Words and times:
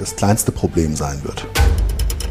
das 0.00 0.16
kleinste 0.16 0.50
Problem 0.50 0.96
sein 0.96 1.22
wird. 1.24 1.46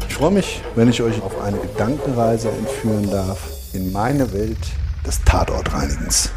Ich 0.08 0.14
freue 0.14 0.32
mich, 0.32 0.60
wenn 0.74 0.88
ich 0.90 1.02
euch 1.02 1.22
auf 1.22 1.40
eine 1.40 1.56
Gedankenreise 1.56 2.50
entführen 2.50 3.08
darf 3.08 3.48
in 3.72 3.92
meine 3.92 4.32
Welt 4.32 4.58
des 5.06 5.22
Tatortreinigens. 5.24 6.30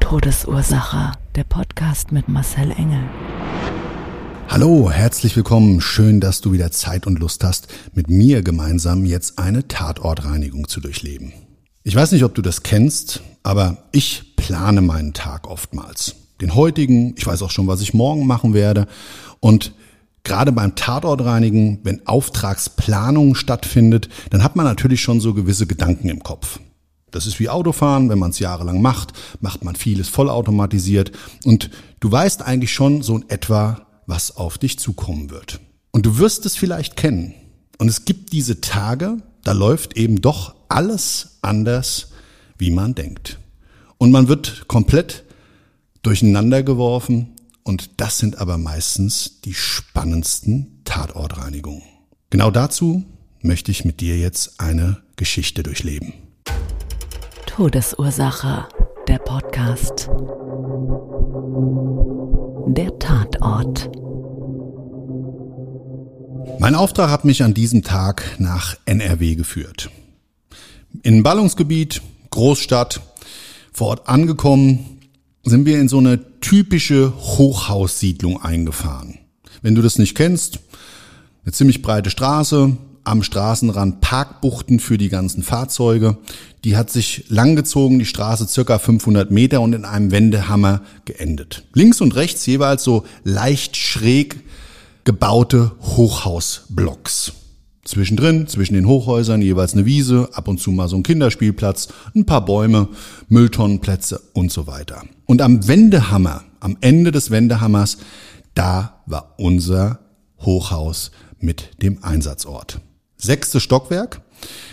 Todesursache. 0.00 1.12
Der 1.36 1.44
Podcast 1.44 2.10
mit 2.10 2.28
Marcel 2.28 2.72
Engel. 2.72 3.04
Hallo, 4.48 4.90
herzlich 4.90 5.36
willkommen. 5.36 5.80
Schön, 5.80 6.20
dass 6.20 6.40
du 6.40 6.50
wieder 6.50 6.72
Zeit 6.72 7.06
und 7.06 7.20
Lust 7.20 7.44
hast, 7.44 7.68
mit 7.94 8.08
mir 8.08 8.42
gemeinsam 8.42 9.04
jetzt 9.04 9.38
eine 9.38 9.68
Tatortreinigung 9.68 10.66
zu 10.66 10.80
durchleben. 10.80 11.32
Ich 11.84 11.94
weiß 11.94 12.10
nicht, 12.10 12.24
ob 12.24 12.34
du 12.34 12.42
das 12.42 12.64
kennst, 12.64 13.22
aber 13.44 13.84
ich 13.92 14.34
plane 14.34 14.80
meinen 14.80 15.12
Tag 15.12 15.46
oftmals. 15.46 16.16
Den 16.40 16.56
heutigen, 16.56 17.14
ich 17.16 17.26
weiß 17.26 17.42
auch 17.42 17.50
schon, 17.50 17.68
was 17.68 17.80
ich 17.80 17.94
morgen 17.94 18.26
machen 18.26 18.54
werde. 18.54 18.88
Und 19.38 19.72
gerade 20.28 20.52
beim 20.52 20.76
Tatortreinigen, 20.76 21.80
wenn 21.82 22.06
Auftragsplanung 22.06 23.34
stattfindet, 23.34 24.08
dann 24.30 24.44
hat 24.44 24.54
man 24.54 24.66
natürlich 24.66 25.00
schon 25.00 25.20
so 25.20 25.34
gewisse 25.34 25.66
Gedanken 25.66 26.08
im 26.08 26.22
Kopf. 26.22 26.60
Das 27.10 27.26
ist 27.26 27.40
wie 27.40 27.48
Autofahren, 27.48 28.10
wenn 28.10 28.18
man 28.18 28.30
es 28.30 28.38
jahrelang 28.38 28.80
macht, 28.80 29.12
macht 29.40 29.64
man 29.64 29.74
vieles 29.74 30.08
vollautomatisiert 30.08 31.10
und 31.44 31.70
du 32.00 32.12
weißt 32.12 32.42
eigentlich 32.42 32.72
schon 32.72 33.02
so 33.02 33.16
in 33.16 33.28
etwa, 33.30 33.86
was 34.06 34.36
auf 34.36 34.58
dich 34.58 34.78
zukommen 34.78 35.30
wird. 35.30 35.60
Und 35.90 36.06
du 36.06 36.18
wirst 36.18 36.46
es 36.46 36.54
vielleicht 36.54 36.96
kennen. 36.96 37.34
Und 37.78 37.88
es 37.88 38.04
gibt 38.04 38.32
diese 38.32 38.60
Tage, 38.60 39.18
da 39.42 39.52
läuft 39.52 39.96
eben 39.96 40.20
doch 40.20 40.54
alles 40.68 41.38
anders, 41.40 42.10
wie 42.58 42.70
man 42.70 42.94
denkt. 42.94 43.38
Und 43.96 44.10
man 44.10 44.28
wird 44.28 44.68
komplett 44.68 45.24
durcheinander 46.02 46.62
geworfen 46.62 47.37
und 47.68 48.00
das 48.00 48.16
sind 48.16 48.38
aber 48.38 48.56
meistens 48.56 49.42
die 49.42 49.52
spannendsten 49.52 50.80
Tatortreinigungen. 50.84 51.82
Genau 52.30 52.50
dazu 52.50 53.04
möchte 53.42 53.70
ich 53.70 53.84
mit 53.84 54.00
dir 54.00 54.16
jetzt 54.16 54.58
eine 54.58 55.02
Geschichte 55.16 55.62
durchleben. 55.62 56.14
Todesursache. 57.46 58.66
Der 59.06 59.18
Podcast. 59.18 60.08
Der 62.68 62.98
Tatort. 62.98 63.90
Mein 66.58 66.74
Auftrag 66.74 67.10
hat 67.10 67.26
mich 67.26 67.42
an 67.42 67.52
diesem 67.52 67.82
Tag 67.82 68.36
nach 68.38 68.76
NRW 68.86 69.34
geführt. 69.34 69.90
In 71.02 71.22
Ballungsgebiet, 71.22 72.00
Großstadt, 72.30 73.02
vor 73.72 73.88
Ort 73.88 74.08
angekommen, 74.08 75.00
sind 75.44 75.66
wir 75.66 75.78
in 75.80 75.88
so 75.88 75.98
eine 75.98 76.27
typische 76.40 77.12
Hochhaussiedlung 77.16 78.42
eingefahren. 78.42 79.18
Wenn 79.62 79.74
du 79.74 79.82
das 79.82 79.98
nicht 79.98 80.14
kennst, 80.14 80.60
eine 81.44 81.52
ziemlich 81.52 81.82
breite 81.82 82.10
Straße, 82.10 82.76
am 83.08 83.22
Straßenrand 83.22 84.00
Parkbuchten 84.00 84.80
für 84.80 84.98
die 84.98 85.08
ganzen 85.08 85.42
Fahrzeuge. 85.42 86.18
Die 86.64 86.76
hat 86.76 86.90
sich 86.90 87.24
langgezogen, 87.28 87.98
die 87.98 88.04
Straße 88.04 88.46
circa 88.46 88.78
500 88.78 89.30
Meter 89.30 89.62
und 89.62 89.72
in 89.72 89.86
einem 89.86 90.10
Wendehammer 90.10 90.82
geendet. 91.06 91.64
Links 91.72 92.00
und 92.02 92.14
rechts 92.16 92.44
jeweils 92.44 92.84
so 92.84 93.04
leicht 93.24 93.76
schräg 93.76 94.40
gebaute 95.04 95.72
Hochhausblocks. 95.80 97.32
Zwischendrin, 97.84 98.46
zwischen 98.46 98.74
den 98.74 98.86
Hochhäusern 98.86 99.40
jeweils 99.40 99.72
eine 99.72 99.86
Wiese, 99.86 100.28
ab 100.32 100.48
und 100.48 100.60
zu 100.60 100.70
mal 100.70 100.88
so 100.88 100.96
ein 100.96 101.02
Kinderspielplatz, 101.02 101.88
ein 102.14 102.26
paar 102.26 102.44
Bäume, 102.44 102.88
Mülltonnenplätze 103.28 104.20
und 104.34 104.52
so 104.52 104.66
weiter. 104.66 105.04
Und 105.26 105.40
am 105.40 105.66
Wendehammer, 105.66 106.44
am 106.60 106.76
Ende 106.80 107.12
des 107.12 107.30
Wendehammers, 107.30 107.98
da 108.54 109.02
war 109.06 109.34
unser 109.38 110.00
Hochhaus 110.40 111.10
mit 111.40 111.82
dem 111.82 112.02
Einsatzort. 112.02 112.80
Sechstes 113.16 113.62
Stockwerk. 113.62 114.20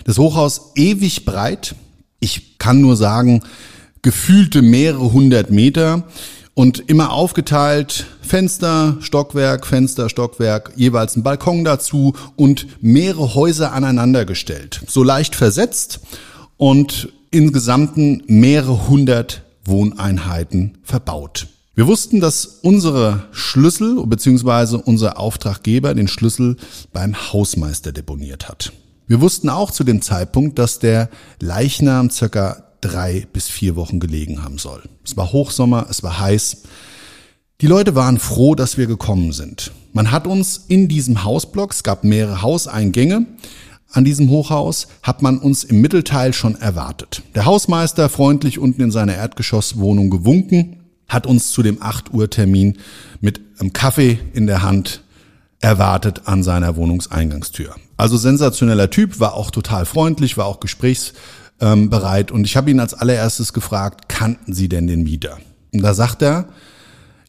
Das 0.05 0.17
Hochhaus 0.17 0.71
ewig 0.75 1.25
breit. 1.25 1.75
Ich 2.19 2.57
kann 2.57 2.81
nur 2.81 2.95
sagen, 2.95 3.43
gefühlte 4.01 4.61
mehrere 4.61 5.13
hundert 5.13 5.51
Meter 5.51 6.03
und 6.53 6.79
immer 6.89 7.11
aufgeteilt, 7.11 8.07
Fenster, 8.25 8.97
Stockwerk, 8.99 9.65
Fenster, 9.65 10.09
Stockwerk, 10.09 10.73
jeweils 10.75 11.15
ein 11.15 11.23
Balkon 11.23 11.63
dazu 11.63 12.13
und 12.35 12.67
mehrere 12.81 13.35
Häuser 13.35 13.71
aneinander 13.71 14.25
gestellt. 14.25 14.81
So 14.87 15.03
leicht 15.03 15.35
versetzt 15.35 15.99
und 16.57 17.09
insgesamten 17.31 18.23
mehrere 18.27 18.87
hundert 18.87 19.43
Wohneinheiten 19.63 20.77
verbaut. 20.83 21.47
Wir 21.75 21.87
wussten, 21.87 22.21
dass 22.21 22.45
unsere 22.45 23.25
Schlüssel 23.31 24.01
bzw. 24.05 24.77
unser 24.77 25.19
Auftraggeber 25.19 25.93
den 25.93 26.07
Schlüssel 26.07 26.55
beim 26.93 27.15
Hausmeister 27.15 27.91
deponiert 27.91 28.47
hat. 28.47 28.71
Wir 29.07 29.21
wussten 29.21 29.49
auch 29.49 29.71
zu 29.71 29.83
dem 29.83 30.01
Zeitpunkt, 30.01 30.57
dass 30.57 30.79
der 30.79 31.09
Leichnam 31.39 32.09
circa 32.09 32.63
drei 32.81 33.27
bis 33.33 33.49
vier 33.49 33.75
Wochen 33.75 33.99
gelegen 33.99 34.43
haben 34.43 34.57
soll. 34.57 34.83
Es 35.03 35.17
war 35.17 35.31
Hochsommer, 35.31 35.87
es 35.89 36.01
war 36.01 36.19
heiß. 36.19 36.63
Die 37.61 37.67
Leute 37.67 37.95
waren 37.95 38.19
froh, 38.19 38.53
dass 38.53 38.77
wir 38.77 38.85
gekommen 38.85 39.31
sind. 39.31 39.71
Man 39.93 40.11
hat 40.11 40.27
uns 40.27 40.65
in 40.67 40.89
diesem 40.89 41.23
Hausblock, 41.23 41.71
es 41.71 41.83
gab 41.83 42.03
mehrere 42.03 42.41
Hauseingänge, 42.41 43.27
an 43.93 44.03
diesem 44.03 44.29
Hochhaus 44.29 44.87
hat 45.03 45.21
man 45.21 45.37
uns 45.37 45.63
im 45.63 45.79
Mittelteil 45.79 46.33
schon 46.33 46.55
erwartet. 46.55 47.21
Der 47.33 47.45
Hausmeister 47.45 48.09
freundlich 48.09 48.59
unten 48.59 48.81
in 48.81 48.91
seiner 48.91 49.15
Erdgeschosswohnung 49.15 50.09
gewunken, 50.09 50.81
hat 51.07 51.25
uns 51.25 51.51
zu 51.51 51.63
dem 51.63 51.81
8 51.81 52.13
Uhr 52.13 52.29
Termin 52.29 52.77
mit 53.21 53.39
einem 53.57 53.71
Kaffee 53.71 54.19
in 54.33 54.47
der 54.47 54.61
Hand 54.61 55.01
erwartet 55.61 56.23
an 56.25 56.43
seiner 56.43 56.75
Wohnungseingangstür. 56.75 57.73
Also 57.95 58.17
sensationeller 58.17 58.89
Typ, 58.89 59.21
war 59.21 59.33
auch 59.33 59.49
total 59.49 59.85
freundlich, 59.85 60.35
war 60.35 60.45
auch 60.45 60.59
gesprächs 60.59 61.13
ähm, 61.61 61.89
bereit. 61.89 62.31
Und 62.31 62.43
ich 62.43 62.57
habe 62.57 62.69
ihn 62.69 62.81
als 62.81 62.93
allererstes 62.93 63.53
gefragt, 63.53 64.09
kannten 64.09 64.53
Sie 64.53 64.67
denn 64.67 64.87
den 64.87 65.03
Mieter? 65.03 65.37
Und 65.71 65.83
da 65.83 65.93
sagt 65.93 66.21
er, 66.21 66.49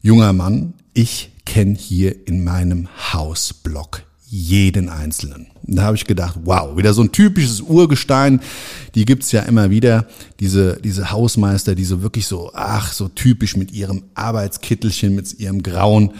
junger 0.01 0.33
Mann, 0.33 0.73
ich 0.93 1.31
kenne 1.45 1.75
hier 1.75 2.27
in 2.27 2.43
meinem 2.43 2.87
Hausblock 3.13 4.03
jeden 4.29 4.89
einzelnen. 4.89 5.47
Da 5.63 5.83
habe 5.83 5.95
ich 5.95 6.05
gedacht, 6.05 6.39
wow, 6.43 6.77
wieder 6.77 6.93
so 6.93 7.01
ein 7.01 7.11
typisches 7.11 7.61
Urgestein. 7.61 8.41
Die 8.95 9.05
gibt's 9.05 9.31
ja 9.31 9.41
immer 9.43 9.69
wieder, 9.69 10.07
diese, 10.39 10.79
diese 10.81 11.11
Hausmeister, 11.11 11.75
die 11.75 11.85
so 11.85 12.01
wirklich 12.01 12.27
so, 12.27 12.51
ach, 12.53 12.91
so 12.91 13.07
typisch 13.07 13.55
mit 13.55 13.71
ihrem 13.71 14.03
Arbeitskittelchen, 14.15 15.15
mit 15.15 15.39
ihrem 15.39 15.63
Grauen 15.63 16.13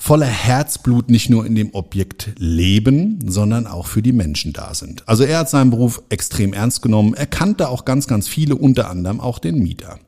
voller 0.00 0.26
Herzblut 0.26 1.10
nicht 1.10 1.28
nur 1.28 1.44
in 1.44 1.54
dem 1.54 1.74
Objekt 1.74 2.30
leben, 2.38 3.18
sondern 3.26 3.66
auch 3.66 3.86
für 3.86 4.00
die 4.00 4.12
Menschen 4.12 4.54
da 4.54 4.72
sind. 4.72 5.06
Also 5.06 5.24
er 5.24 5.40
hat 5.40 5.50
seinen 5.50 5.70
Beruf 5.70 6.02
extrem 6.08 6.54
ernst 6.54 6.80
genommen. 6.80 7.12
Er 7.14 7.26
kannte 7.26 7.68
auch 7.68 7.84
ganz, 7.84 8.06
ganz 8.06 8.26
viele, 8.26 8.56
unter 8.56 8.88
anderem 8.88 9.20
auch 9.20 9.38
den 9.38 9.58
Mieter. 9.58 9.98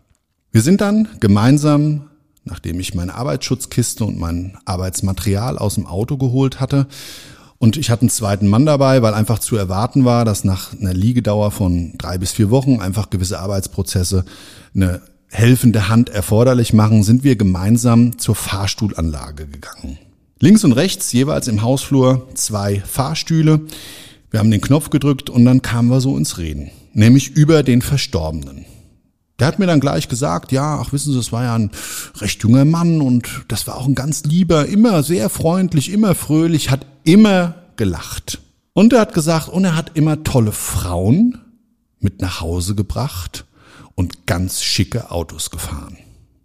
Wir 0.51 0.63
sind 0.63 0.81
dann 0.81 1.09
gemeinsam, 1.21 2.09
nachdem 2.45 2.81
ich 2.81 2.95
meine 2.95 3.15
Arbeitsschutzkiste 3.15 4.05
und 4.05 4.19
mein 4.19 4.59
Arbeitsmaterial 4.65 5.59
aus 5.59 5.77
dem 5.77 5.87
Auto 5.87 6.17
geholt 6.17 6.61
hatte, 6.61 6.87
und 7.63 7.77
ich 7.77 7.91
hatte 7.91 8.01
einen 8.01 8.11
zweiten 8.11 8.49
Mann 8.49 8.67
dabei, 8.67 9.03
weil 9.03 9.15
einfach 9.15 9.39
zu 9.39 9.55
erwarten 9.55 10.05
war, 10.05 10.25
dass 10.25 10.43
nach 10.43 10.73
einer 10.73 10.93
Liegedauer 10.93 11.53
von 11.53 11.93
drei 11.97 12.19
bis 12.19 12.33
vier 12.33 12.51
Wochen 12.51 12.81
einfach 12.81 13.09
gewisse 13.09 13.39
Arbeitsprozesse 13.39 14.25
eine 14.75 15.01
helfende 15.29 15.89
Hand 15.89 16.11
erforderlich 16.11 16.73
machen, 16.73 17.05
sind 17.05 17.23
wir 17.23 17.37
gemeinsam 17.37 18.19
zur 18.19 18.35
Fahrstuhlanlage 18.35 19.47
gegangen. 19.47 19.97
Links 20.41 20.65
und 20.65 20.73
rechts 20.73 21.13
jeweils 21.13 21.47
im 21.47 21.63
Hausflur 21.63 22.27
zwei 22.35 22.81
Fahrstühle. 22.81 23.61
Wir 24.33 24.41
haben 24.41 24.51
den 24.51 24.61
Knopf 24.61 24.91
gedrückt 24.91 25.31
und 25.31 25.45
dann 25.45 25.63
kamen 25.63 25.89
wir 25.89 26.01
so 26.01 26.19
ins 26.19 26.39
Reden, 26.39 26.73
nämlich 26.95 27.29
über 27.29 27.63
den 27.63 27.81
Verstorbenen. 27.81 28.65
Der 29.43 29.49
hat 29.49 29.59
mir 29.59 29.67
dann 29.67 29.81
gleich 29.81 30.09
gesagt, 30.09 30.53
ja, 30.53 30.79
ach 30.79 30.93
wissen 30.93 31.11
Sie, 31.11 31.19
das 31.19 31.33
war 31.33 31.43
ja 31.43 31.57
ein 31.57 31.73
recht 32.21 32.41
junger 32.45 32.65
Mann 32.65 33.01
und 33.01 33.29
das 33.49 33.67
war 33.67 33.77
auch 33.77 33.89
ein 33.89 33.97
ganz 33.97 34.23
lieber, 34.23 34.67
immer 34.67 35.03
sehr 35.03 35.29
freundlich, 35.29 35.91
immer 35.91 36.15
fröhlich, 36.15 36.71
hat 36.71 36.87
immer 37.03 37.57
gelacht. 37.75 38.39
Und 38.73 38.93
er 38.93 39.01
hat 39.01 39.15
gesagt, 39.15 39.49
und 39.49 39.65
er 39.65 39.75
hat 39.75 39.97
immer 39.97 40.23
tolle 40.23 40.53
Frauen 40.53 41.41
mit 41.99 42.23
nach 42.23 42.41
Hause 42.41 42.77
gebracht 42.77 43.45
und 43.97 44.29
ganz 44.29 44.63
schicke 44.63 45.11
Autos 45.11 45.51
gefahren. 45.51 45.99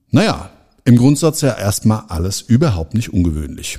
Naja, 0.09 0.50
im 0.83 0.97
Grundsatz 0.97 1.41
ja 1.41 1.55
erstmal 1.55 2.05
alles 2.07 2.41
überhaupt 2.41 2.95
nicht 2.95 3.13
ungewöhnlich. 3.13 3.77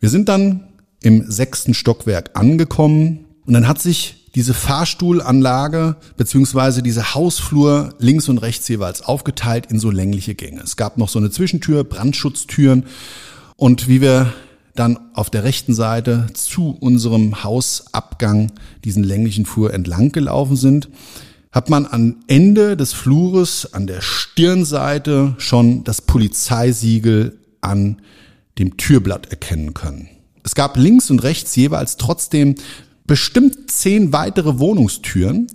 Wir 0.00 0.08
sind 0.08 0.30
dann 0.30 0.66
im 1.02 1.30
sechsten 1.30 1.74
Stockwerk 1.74 2.30
angekommen 2.32 3.26
und 3.44 3.52
dann 3.52 3.68
hat 3.68 3.82
sich 3.82 4.25
diese 4.36 4.52
Fahrstuhlanlage 4.52 5.96
beziehungsweise 6.18 6.82
diese 6.82 7.14
Hausflur 7.14 7.94
links 7.98 8.28
und 8.28 8.38
rechts 8.38 8.68
jeweils 8.68 9.00
aufgeteilt 9.00 9.66
in 9.70 9.80
so 9.80 9.90
längliche 9.90 10.34
Gänge. 10.34 10.60
Es 10.60 10.76
gab 10.76 10.98
noch 10.98 11.08
so 11.08 11.18
eine 11.18 11.30
Zwischentür, 11.30 11.84
Brandschutztüren 11.84 12.84
und 13.56 13.88
wie 13.88 14.02
wir 14.02 14.34
dann 14.74 14.98
auf 15.14 15.30
der 15.30 15.44
rechten 15.44 15.72
Seite 15.72 16.26
zu 16.34 16.76
unserem 16.78 17.42
Hausabgang 17.44 18.52
diesen 18.84 19.02
länglichen 19.02 19.46
Flur 19.46 19.72
entlang 19.72 20.12
gelaufen 20.12 20.56
sind, 20.56 20.90
hat 21.50 21.70
man 21.70 21.86
am 21.86 22.16
Ende 22.26 22.76
des 22.76 22.92
Flures 22.92 23.72
an 23.72 23.86
der 23.86 24.02
Stirnseite 24.02 25.34
schon 25.38 25.82
das 25.84 26.02
Polizeisiegel 26.02 27.38
an 27.62 28.02
dem 28.58 28.76
Türblatt 28.76 29.30
erkennen 29.30 29.72
können. 29.72 30.10
Es 30.44 30.54
gab 30.54 30.76
links 30.76 31.10
und 31.10 31.22
rechts 31.22 31.56
jeweils 31.56 31.96
trotzdem 31.96 32.54
bestimmt 33.06 33.70
zehn 33.70 34.12
weitere 34.12 34.58
Wohnungstüren. 34.58 35.48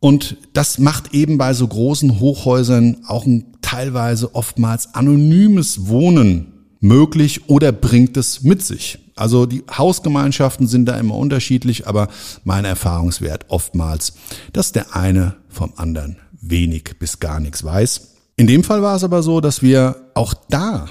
Und 0.00 0.36
das 0.52 0.78
macht 0.78 1.14
eben 1.14 1.38
bei 1.38 1.54
so 1.54 1.66
großen 1.66 2.20
Hochhäusern 2.20 2.98
auch 3.06 3.26
ein 3.26 3.56
teilweise 3.62 4.34
oftmals 4.34 4.94
anonymes 4.94 5.88
Wohnen 5.88 6.52
möglich 6.80 7.48
oder 7.48 7.72
bringt 7.72 8.16
es 8.16 8.42
mit 8.42 8.62
sich. 8.62 8.98
Also 9.16 9.46
die 9.46 9.64
Hausgemeinschaften 9.70 10.66
sind 10.66 10.86
da 10.86 10.98
immer 10.98 11.16
unterschiedlich, 11.16 11.88
aber 11.88 12.08
mein 12.44 12.64
Erfahrungswert 12.64 13.46
oftmals, 13.48 14.12
dass 14.52 14.72
der 14.72 14.94
eine 14.94 15.36
vom 15.48 15.72
anderen 15.76 16.18
wenig 16.40 16.98
bis 16.98 17.18
gar 17.18 17.40
nichts 17.40 17.64
weiß. 17.64 18.12
In 18.36 18.46
dem 18.46 18.62
Fall 18.62 18.82
war 18.82 18.96
es 18.96 19.04
aber 19.04 19.22
so, 19.22 19.40
dass 19.40 19.62
wir 19.62 20.10
auch 20.14 20.34
da 20.50 20.88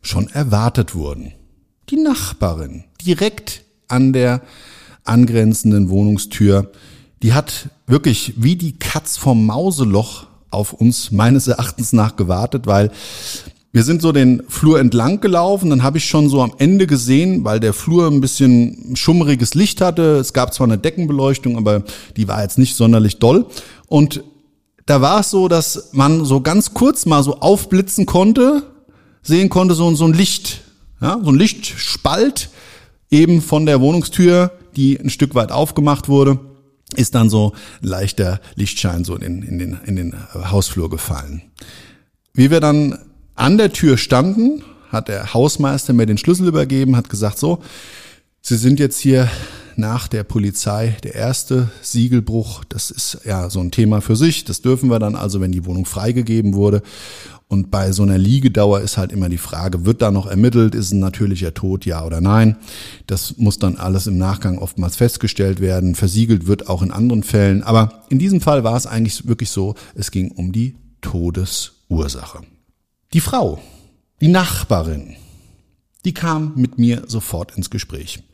schon 0.00 0.28
erwartet 0.28 0.94
wurden. 0.94 1.32
Die 1.90 1.96
Nachbarin 1.96 2.84
direkt 3.04 3.65
an 3.88 4.12
der 4.12 4.42
angrenzenden 5.04 5.88
Wohnungstür, 5.88 6.70
die 7.22 7.32
hat 7.32 7.70
wirklich 7.86 8.34
wie 8.36 8.56
die 8.56 8.78
Katz 8.78 9.16
vom 9.16 9.46
Mauseloch 9.46 10.26
auf 10.50 10.72
uns 10.72 11.10
meines 11.10 11.48
Erachtens 11.48 11.92
nach 11.92 12.16
gewartet, 12.16 12.66
weil 12.66 12.90
wir 13.72 13.82
sind 13.82 14.00
so 14.00 14.10
den 14.10 14.42
Flur 14.48 14.80
entlang 14.80 15.20
gelaufen, 15.20 15.68
dann 15.68 15.82
habe 15.82 15.98
ich 15.98 16.06
schon 16.06 16.30
so 16.30 16.40
am 16.42 16.54
Ende 16.56 16.86
gesehen, 16.86 17.44
weil 17.44 17.60
der 17.60 17.74
Flur 17.74 18.06
ein 18.06 18.22
bisschen 18.22 18.96
schummriges 18.96 19.54
Licht 19.54 19.82
hatte. 19.82 20.16
Es 20.16 20.32
gab 20.32 20.54
zwar 20.54 20.66
eine 20.66 20.78
Deckenbeleuchtung, 20.78 21.58
aber 21.58 21.82
die 22.16 22.26
war 22.26 22.42
jetzt 22.42 22.56
nicht 22.56 22.74
sonderlich 22.74 23.18
doll. 23.18 23.44
Und 23.86 24.22
da 24.86 25.02
war 25.02 25.20
es 25.20 25.30
so, 25.30 25.48
dass 25.48 25.90
man 25.92 26.24
so 26.24 26.40
ganz 26.40 26.72
kurz 26.72 27.04
mal 27.04 27.22
so 27.22 27.40
aufblitzen 27.40 28.06
konnte, 28.06 28.62
sehen 29.20 29.50
konnte, 29.50 29.74
so, 29.74 29.94
so 29.94 30.06
ein 30.06 30.14
Licht, 30.14 30.62
ja, 31.02 31.20
so 31.22 31.30
ein 31.30 31.36
Lichtspalt 31.36 32.48
eben 33.10 33.42
von 33.42 33.66
der 33.66 33.80
Wohnungstür, 33.80 34.52
die 34.76 34.98
ein 34.98 35.10
Stück 35.10 35.34
weit 35.34 35.52
aufgemacht 35.52 36.08
wurde, 36.08 36.38
ist 36.94 37.14
dann 37.14 37.30
so 37.30 37.52
ein 37.82 37.88
leichter 37.88 38.40
Lichtschein 38.54 39.04
so 39.04 39.16
in, 39.16 39.42
in, 39.42 39.58
den, 39.58 39.78
in 39.84 39.96
den 39.96 40.14
Hausflur 40.34 40.90
gefallen. 40.90 41.42
Wie 42.32 42.50
wir 42.50 42.60
dann 42.60 42.98
an 43.34 43.58
der 43.58 43.72
Tür 43.72 43.98
standen, 43.98 44.62
hat 44.90 45.08
der 45.08 45.34
Hausmeister 45.34 45.92
mir 45.92 46.06
den 46.06 46.18
Schlüssel 46.18 46.46
übergeben, 46.46 46.96
hat 46.96 47.10
gesagt, 47.10 47.38
so, 47.38 47.62
Sie 48.48 48.56
sind 48.56 48.78
jetzt 48.78 49.00
hier 49.00 49.28
nach 49.74 50.06
der 50.06 50.22
Polizei 50.22 50.96
der 51.02 51.16
erste 51.16 51.68
Siegelbruch. 51.82 52.62
Das 52.68 52.92
ist 52.92 53.18
ja 53.24 53.50
so 53.50 53.58
ein 53.58 53.72
Thema 53.72 54.00
für 54.00 54.14
sich. 54.14 54.44
Das 54.44 54.62
dürfen 54.62 54.88
wir 54.88 55.00
dann 55.00 55.16
also, 55.16 55.40
wenn 55.40 55.50
die 55.50 55.64
Wohnung 55.64 55.84
freigegeben 55.84 56.54
wurde. 56.54 56.82
Und 57.48 57.70
bei 57.70 57.92
so 57.92 58.02
einer 58.02 58.18
Liegedauer 58.18 58.80
ist 58.80 58.96
halt 58.96 59.12
immer 59.12 59.28
die 59.28 59.38
Frage, 59.38 59.86
wird 59.86 60.02
da 60.02 60.10
noch 60.10 60.26
ermittelt, 60.26 60.74
ist 60.74 60.92
ein 60.92 60.98
natürlicher 60.98 61.54
Tod, 61.54 61.86
ja 61.86 62.04
oder 62.04 62.20
nein? 62.20 62.56
Das 63.06 63.36
muss 63.36 63.60
dann 63.60 63.76
alles 63.76 64.08
im 64.08 64.18
Nachgang 64.18 64.58
oftmals 64.58 64.96
festgestellt 64.96 65.60
werden. 65.60 65.94
Versiegelt 65.94 66.48
wird 66.48 66.68
auch 66.68 66.82
in 66.82 66.90
anderen 66.90 67.22
Fällen. 67.22 67.62
Aber 67.62 68.02
in 68.08 68.18
diesem 68.18 68.40
Fall 68.40 68.64
war 68.64 68.76
es 68.76 68.86
eigentlich 68.86 69.28
wirklich 69.28 69.50
so, 69.50 69.76
es 69.94 70.10
ging 70.10 70.32
um 70.32 70.50
die 70.50 70.74
Todesursache. 71.02 72.40
Die 73.12 73.20
Frau, 73.20 73.60
die 74.20 74.28
Nachbarin, 74.28 75.14
die 76.04 76.14
kam 76.14 76.52
mit 76.56 76.78
mir 76.78 77.04
sofort 77.06 77.56
ins 77.56 77.70
Gespräch. 77.70 78.24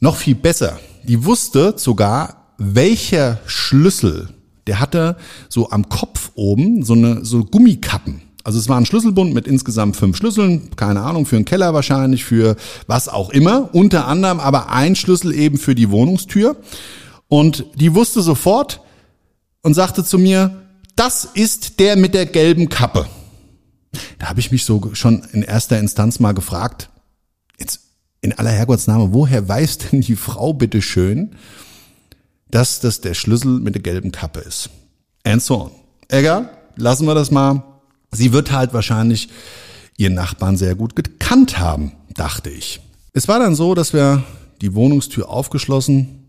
Noch 0.00 0.16
viel 0.16 0.36
besser, 0.36 0.78
die 1.02 1.24
wusste 1.24 1.74
sogar, 1.76 2.54
welcher 2.58 3.40
Schlüssel, 3.46 4.28
der 4.66 4.80
hatte 4.80 5.16
so 5.48 5.70
am 5.70 5.88
Kopf 5.88 6.30
oben 6.34 6.84
so 6.84 6.94
eine 6.94 7.24
so 7.24 7.44
Gummikappen. 7.44 8.22
Also 8.44 8.58
es 8.58 8.68
war 8.68 8.76
ein 8.76 8.84
Schlüsselbund 8.86 9.32
mit 9.32 9.46
insgesamt 9.46 9.96
fünf 9.96 10.18
Schlüsseln, 10.18 10.76
keine 10.76 11.00
Ahnung, 11.00 11.24
für 11.24 11.36
einen 11.36 11.46
Keller 11.46 11.72
wahrscheinlich, 11.72 12.24
für 12.24 12.56
was 12.86 13.08
auch 13.08 13.30
immer. 13.30 13.74
Unter 13.74 14.06
anderem 14.06 14.38
aber 14.38 14.70
ein 14.70 14.96
Schlüssel 14.96 15.34
eben 15.34 15.56
für 15.56 15.74
die 15.74 15.90
Wohnungstür. 15.90 16.56
Und 17.28 17.64
die 17.74 17.94
wusste 17.94 18.20
sofort 18.20 18.82
und 19.62 19.72
sagte 19.72 20.04
zu 20.04 20.18
mir, 20.18 20.62
das 20.94 21.24
ist 21.24 21.80
der 21.80 21.96
mit 21.96 22.12
der 22.12 22.26
gelben 22.26 22.68
Kappe. 22.68 23.06
Da 24.18 24.28
habe 24.28 24.40
ich 24.40 24.52
mich 24.52 24.64
so 24.64 24.90
schon 24.92 25.22
in 25.32 25.42
erster 25.42 25.78
Instanz 25.78 26.20
mal 26.20 26.32
gefragt, 26.32 26.90
jetzt 27.58 27.80
in 28.20 28.32
aller 28.34 28.50
Herrgottsname, 28.50 29.12
woher 29.12 29.48
weiß 29.48 29.78
denn 29.78 30.02
die 30.02 30.16
Frau 30.16 30.52
bitte 30.52 30.82
schön, 30.82 31.34
dass 32.50 32.80
das 32.80 33.00
der 33.00 33.14
Schlüssel 33.14 33.60
mit 33.60 33.74
der 33.74 33.82
gelben 33.82 34.12
Kappe 34.12 34.40
ist? 34.40 34.70
And 35.24 35.42
so 35.42 35.62
on. 35.62 35.70
Egal, 36.08 36.50
lassen 36.76 37.06
wir 37.06 37.14
das 37.14 37.30
mal. 37.30 37.62
Sie 38.12 38.32
wird 38.32 38.52
halt 38.52 38.72
wahrscheinlich 38.74 39.28
ihren 39.96 40.14
Nachbarn 40.14 40.56
sehr 40.56 40.74
gut 40.74 40.96
gekannt 40.96 41.58
haben, 41.58 41.92
dachte 42.14 42.50
ich. 42.50 42.80
Es 43.12 43.28
war 43.28 43.38
dann 43.38 43.54
so, 43.54 43.74
dass 43.74 43.92
wir 43.92 44.24
die 44.60 44.74
Wohnungstür 44.74 45.28
aufgeschlossen, 45.28 46.24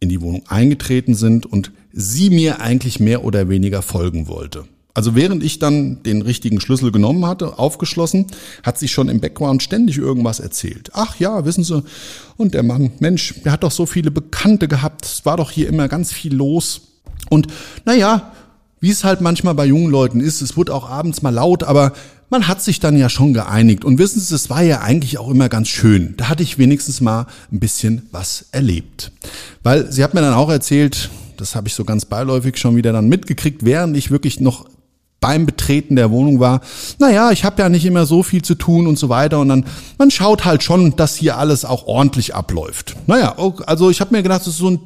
in 0.00 0.08
die 0.08 0.20
Wohnung 0.20 0.42
eingetreten 0.48 1.14
sind 1.14 1.46
und 1.46 1.72
sie 1.92 2.30
mir 2.30 2.60
eigentlich 2.60 3.00
mehr 3.00 3.24
oder 3.24 3.48
weniger 3.48 3.82
folgen 3.82 4.28
wollte. 4.28 4.66
Also 4.96 5.14
während 5.14 5.42
ich 5.42 5.58
dann 5.58 6.02
den 6.04 6.22
richtigen 6.22 6.58
Schlüssel 6.58 6.90
genommen 6.90 7.26
hatte, 7.26 7.58
aufgeschlossen, 7.58 8.28
hat 8.62 8.78
sie 8.78 8.88
schon 8.88 9.10
im 9.10 9.20
Background 9.20 9.62
ständig 9.62 9.98
irgendwas 9.98 10.40
erzählt. 10.40 10.88
Ach 10.94 11.20
ja, 11.20 11.44
wissen 11.44 11.64
Sie, 11.64 11.82
und 12.38 12.54
der 12.54 12.62
Mann, 12.62 12.92
Mensch, 12.98 13.34
der 13.44 13.52
hat 13.52 13.62
doch 13.62 13.70
so 13.70 13.84
viele 13.84 14.10
Bekannte 14.10 14.68
gehabt, 14.68 15.04
es 15.04 15.26
war 15.26 15.36
doch 15.36 15.50
hier 15.50 15.68
immer 15.68 15.88
ganz 15.88 16.14
viel 16.14 16.34
los. 16.34 16.80
Und 17.28 17.48
naja, 17.84 18.32
wie 18.80 18.88
es 18.88 19.04
halt 19.04 19.20
manchmal 19.20 19.54
bei 19.54 19.66
jungen 19.66 19.90
Leuten 19.90 20.20
ist, 20.20 20.40
es 20.40 20.56
wurde 20.56 20.72
auch 20.72 20.88
abends 20.88 21.20
mal 21.20 21.28
laut, 21.28 21.62
aber 21.62 21.92
man 22.30 22.48
hat 22.48 22.62
sich 22.62 22.80
dann 22.80 22.96
ja 22.96 23.10
schon 23.10 23.34
geeinigt. 23.34 23.84
Und 23.84 23.98
wissen 23.98 24.18
Sie, 24.18 24.34
es 24.34 24.48
war 24.48 24.62
ja 24.62 24.80
eigentlich 24.80 25.18
auch 25.18 25.28
immer 25.28 25.50
ganz 25.50 25.68
schön. 25.68 26.14
Da 26.16 26.30
hatte 26.30 26.42
ich 26.42 26.56
wenigstens 26.56 27.02
mal 27.02 27.26
ein 27.52 27.60
bisschen 27.60 28.08
was 28.12 28.46
erlebt. 28.50 29.12
Weil 29.62 29.92
sie 29.92 30.02
hat 30.02 30.14
mir 30.14 30.22
dann 30.22 30.32
auch 30.32 30.48
erzählt, 30.48 31.10
das 31.36 31.54
habe 31.54 31.68
ich 31.68 31.74
so 31.74 31.84
ganz 31.84 32.06
beiläufig 32.06 32.56
schon 32.56 32.76
wieder 32.76 32.94
dann 32.94 33.10
mitgekriegt, 33.10 33.62
während 33.66 33.94
ich 33.94 34.10
wirklich 34.10 34.40
noch 34.40 34.64
beim 35.20 35.46
Betreten 35.46 35.96
der 35.96 36.10
Wohnung 36.10 36.40
war, 36.40 36.60
naja, 36.98 37.30
ich 37.32 37.44
habe 37.44 37.62
ja 37.62 37.68
nicht 37.68 37.84
immer 37.84 38.06
so 38.06 38.22
viel 38.22 38.42
zu 38.42 38.54
tun 38.54 38.86
und 38.86 38.98
so 38.98 39.08
weiter. 39.08 39.40
Und 39.40 39.48
dann, 39.48 39.64
man 39.98 40.10
schaut 40.10 40.44
halt 40.44 40.62
schon, 40.62 40.96
dass 40.96 41.16
hier 41.16 41.38
alles 41.38 41.64
auch 41.64 41.86
ordentlich 41.86 42.34
abläuft. 42.34 42.96
Naja, 43.06 43.34
also 43.66 43.90
ich 43.90 44.00
habe 44.00 44.14
mir 44.14 44.22
gedacht, 44.22 44.42
das 44.42 44.48
ist 44.48 44.58
so 44.58 44.68
eine 44.68 44.80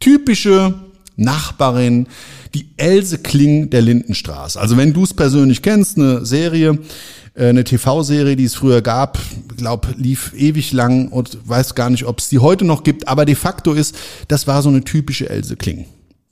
typische 0.00 0.74
Nachbarin, 1.16 2.08
die 2.54 2.70
Else 2.76 3.18
Kling 3.18 3.70
der 3.70 3.82
Lindenstraße. 3.82 4.60
Also 4.60 4.76
wenn 4.76 4.92
du 4.92 5.04
es 5.04 5.14
persönlich 5.14 5.62
kennst, 5.62 5.98
eine 5.98 6.24
Serie, 6.24 6.78
äh, 7.34 7.48
eine 7.48 7.64
TV-Serie, 7.64 8.36
die 8.36 8.44
es 8.44 8.54
früher 8.54 8.80
gab, 8.80 9.18
glaub, 9.56 9.88
lief 9.96 10.32
ewig 10.36 10.72
lang 10.72 11.08
und 11.08 11.38
weiß 11.44 11.74
gar 11.74 11.90
nicht, 11.90 12.04
ob 12.04 12.20
es 12.20 12.28
die 12.28 12.38
heute 12.38 12.64
noch 12.64 12.84
gibt, 12.84 13.08
aber 13.08 13.24
de 13.24 13.34
facto 13.34 13.72
ist, 13.72 13.96
das 14.28 14.46
war 14.46 14.62
so 14.62 14.68
eine 14.68 14.82
typische 14.82 15.28
Else 15.28 15.56
Kling. 15.56 15.86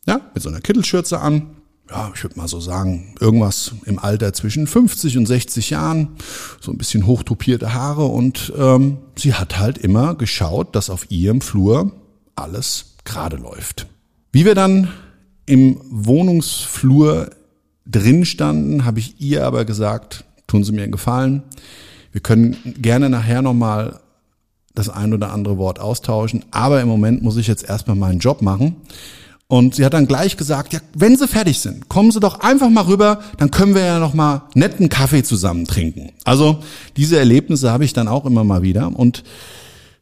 Ja, 0.06 0.20
mit 0.34 0.42
so 0.42 0.48
einer 0.48 0.60
Kittelschürze 0.60 1.20
an, 1.20 1.50
ja, 1.92 2.10
ich 2.14 2.22
würde 2.22 2.38
mal 2.38 2.48
so 2.48 2.58
sagen, 2.58 3.14
irgendwas 3.20 3.72
im 3.84 3.98
Alter 3.98 4.32
zwischen 4.32 4.66
50 4.66 5.18
und 5.18 5.26
60 5.26 5.70
Jahren, 5.70 6.16
so 6.60 6.72
ein 6.72 6.78
bisschen 6.78 7.06
hochtopierte 7.06 7.74
Haare 7.74 8.06
und 8.06 8.52
ähm, 8.56 8.98
sie 9.16 9.34
hat 9.34 9.58
halt 9.58 9.76
immer 9.76 10.14
geschaut, 10.14 10.74
dass 10.74 10.88
auf 10.88 11.10
ihrem 11.10 11.42
Flur 11.42 11.92
alles 12.34 12.96
gerade 13.04 13.36
läuft. 13.36 13.86
Wie 14.32 14.46
wir 14.46 14.54
dann 14.54 14.88
im 15.44 15.80
Wohnungsflur 15.90 17.30
drin 17.84 18.24
standen, 18.24 18.86
habe 18.86 19.00
ich 19.00 19.20
ihr 19.20 19.44
aber 19.44 19.66
gesagt, 19.66 20.24
tun 20.46 20.64
Sie 20.64 20.72
mir 20.72 20.82
einen 20.82 20.92
Gefallen, 20.92 21.42
Wir 22.12 22.20
können 22.20 22.56
gerne 22.80 23.08
nachher 23.10 23.42
nochmal 23.42 24.00
das 24.74 24.88
ein 24.88 25.12
oder 25.12 25.32
andere 25.32 25.58
Wort 25.58 25.80
austauschen, 25.80 26.44
aber 26.50 26.80
im 26.80 26.88
Moment 26.88 27.22
muss 27.22 27.36
ich 27.36 27.46
jetzt 27.46 27.68
erstmal 27.68 27.96
meinen 27.96 28.20
Job 28.20 28.40
machen. 28.40 28.76
Und 29.52 29.74
sie 29.74 29.84
hat 29.84 29.92
dann 29.92 30.06
gleich 30.06 30.38
gesagt, 30.38 30.72
ja, 30.72 30.80
wenn 30.94 31.14
Sie 31.14 31.28
fertig 31.28 31.60
sind, 31.60 31.90
kommen 31.90 32.10
Sie 32.10 32.20
doch 32.20 32.40
einfach 32.40 32.70
mal 32.70 32.84
rüber, 32.84 33.20
dann 33.36 33.50
können 33.50 33.74
wir 33.74 33.84
ja 33.84 33.98
noch 33.98 34.14
mal 34.14 34.44
netten 34.54 34.88
Kaffee 34.88 35.22
zusammen 35.24 35.66
trinken. 35.66 36.10
Also 36.24 36.60
diese 36.96 37.18
Erlebnisse 37.18 37.70
habe 37.70 37.84
ich 37.84 37.92
dann 37.92 38.08
auch 38.08 38.24
immer 38.24 38.44
mal 38.44 38.62
wieder 38.62 38.98
und 38.98 39.24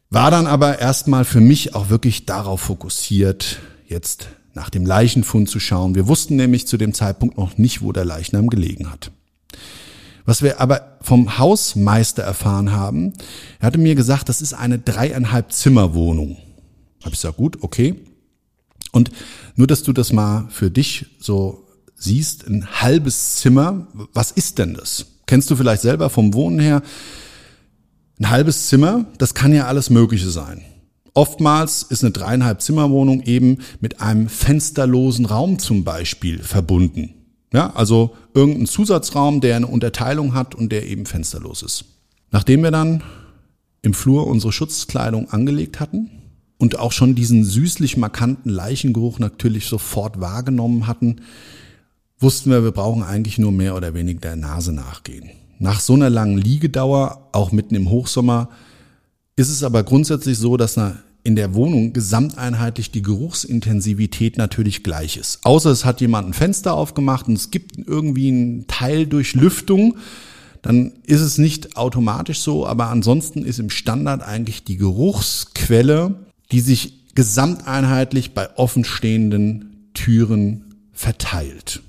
war 0.09 0.31
dann 0.31 0.47
aber 0.47 0.79
erstmal 0.79 1.25
für 1.25 1.41
mich 1.41 1.75
auch 1.75 1.89
wirklich 1.89 2.25
darauf 2.25 2.61
fokussiert, 2.61 3.59
jetzt 3.89 4.29
nach 4.53 4.69
dem 4.69 4.85
Leichenfund 4.85 5.49
zu 5.49 5.59
schauen. 5.59 5.95
Wir 5.95 6.07
wussten 6.07 6.37
nämlich 6.37 6.65
zu 6.65 6.77
dem 6.77 6.93
Zeitpunkt 6.93 7.37
noch 7.37 7.57
nicht, 7.57 7.81
wo 7.81 7.91
der 7.91 8.05
Leichnam 8.05 8.49
gelegen 8.49 8.89
hat. 8.89 9.11
Was 10.23 10.43
wir 10.43 10.61
aber 10.61 10.95
vom 11.01 11.39
Hausmeister 11.39 12.23
erfahren 12.23 12.71
haben, 12.71 13.11
er 13.59 13.67
hatte 13.67 13.79
mir 13.79 13.95
gesagt, 13.95 14.29
das 14.29 14.41
ist 14.41 14.53
eine 14.53 14.79
dreieinhalb 14.79 15.51
Zimmerwohnung. 15.51 16.37
Hab 17.03 17.11
ich 17.11 17.19
gesagt, 17.19 17.35
gut, 17.35 17.57
okay. 17.63 17.95
Und 18.91 19.11
nur, 19.55 19.67
dass 19.67 19.83
du 19.83 19.93
das 19.93 20.11
mal 20.11 20.47
für 20.49 20.69
dich 20.69 21.05
so 21.19 21.67
siehst, 21.95 22.47
ein 22.47 22.81
halbes 22.81 23.35
Zimmer, 23.35 23.87
was 24.13 24.31
ist 24.31 24.57
denn 24.57 24.73
das? 24.73 25.05
Kennst 25.27 25.49
du 25.49 25.55
vielleicht 25.55 25.81
selber 25.81 26.09
vom 26.09 26.33
Wohnen 26.33 26.59
her? 26.59 26.81
Ein 28.19 28.29
halbes 28.29 28.67
Zimmer, 28.67 29.05
das 29.17 29.33
kann 29.33 29.53
ja 29.53 29.67
alles 29.67 29.89
Mögliche 29.89 30.29
sein. 30.29 30.61
Oftmals 31.13 31.83
ist 31.83 32.03
eine 32.03 32.11
dreieinhalb 32.11 32.61
Zimmerwohnung 32.61 33.23
eben 33.23 33.59
mit 33.79 34.01
einem 34.01 34.29
fensterlosen 34.29 35.25
Raum 35.25 35.59
zum 35.59 35.83
Beispiel 35.83 36.39
verbunden. 36.39 37.13
Ja, 37.53 37.73
also 37.75 38.15
irgendein 38.33 38.65
Zusatzraum, 38.65 39.41
der 39.41 39.57
eine 39.57 39.67
Unterteilung 39.67 40.33
hat 40.33 40.55
und 40.55 40.71
der 40.71 40.87
eben 40.87 41.05
fensterlos 41.05 41.63
ist. 41.63 41.85
Nachdem 42.31 42.63
wir 42.63 42.71
dann 42.71 43.03
im 43.81 43.93
Flur 43.93 44.27
unsere 44.27 44.53
Schutzkleidung 44.53 45.29
angelegt 45.31 45.81
hatten 45.81 46.20
und 46.61 46.77
auch 46.77 46.91
schon 46.91 47.15
diesen 47.15 47.43
süßlich 47.43 47.97
markanten 47.97 48.51
Leichengeruch 48.51 49.17
natürlich 49.17 49.65
sofort 49.65 50.21
wahrgenommen 50.21 50.85
hatten, 50.85 51.21
wussten 52.19 52.51
wir, 52.51 52.63
wir 52.63 52.71
brauchen 52.71 53.01
eigentlich 53.01 53.39
nur 53.39 53.51
mehr 53.51 53.75
oder 53.75 53.95
weniger 53.95 54.19
der 54.19 54.35
Nase 54.35 54.71
nachgehen. 54.71 55.31
Nach 55.57 55.79
so 55.79 55.95
einer 55.95 56.11
langen 56.11 56.37
Liegedauer, 56.37 57.29
auch 57.31 57.51
mitten 57.51 57.73
im 57.73 57.89
Hochsommer, 57.89 58.49
ist 59.35 59.49
es 59.49 59.63
aber 59.63 59.81
grundsätzlich 59.81 60.37
so, 60.37 60.55
dass 60.55 60.79
in 61.23 61.35
der 61.35 61.55
Wohnung 61.55 61.93
gesamteinheitlich 61.93 62.91
die 62.91 63.01
Geruchsintensivität 63.01 64.37
natürlich 64.37 64.83
gleich 64.83 65.17
ist. 65.17 65.39
Außer 65.43 65.71
es 65.71 65.83
hat 65.83 65.99
jemand 65.99 66.27
ein 66.27 66.33
Fenster 66.33 66.75
aufgemacht 66.75 67.27
und 67.27 67.33
es 67.33 67.49
gibt 67.49 67.75
irgendwie 67.87 68.27
einen 68.27 68.67
Teil 68.67 69.07
durch 69.07 69.33
Lüftung, 69.33 69.97
dann 70.61 70.91
ist 71.07 71.21
es 71.21 71.39
nicht 71.39 71.75
automatisch 71.75 72.41
so, 72.41 72.67
aber 72.67 72.89
ansonsten 72.89 73.43
ist 73.43 73.57
im 73.57 73.71
Standard 73.71 74.21
eigentlich 74.21 74.63
die 74.63 74.77
Geruchsquelle, 74.77 76.27
die 76.51 76.59
sich 76.59 77.15
gesamteinheitlich 77.15 78.33
bei 78.33 78.57
offenstehenden 78.57 79.89
Türen 79.93 80.75
verteilt. 80.91 81.81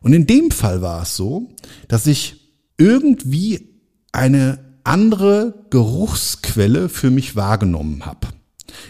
Und 0.00 0.12
in 0.12 0.26
dem 0.26 0.50
Fall 0.50 0.82
war 0.82 1.02
es 1.02 1.14
so, 1.16 1.48
dass 1.88 2.06
ich 2.06 2.36
irgendwie 2.76 3.68
eine 4.12 4.58
andere 4.84 5.66
Geruchsquelle 5.70 6.88
für 6.88 7.10
mich 7.10 7.34
wahrgenommen 7.36 8.06
habe. 8.06 8.28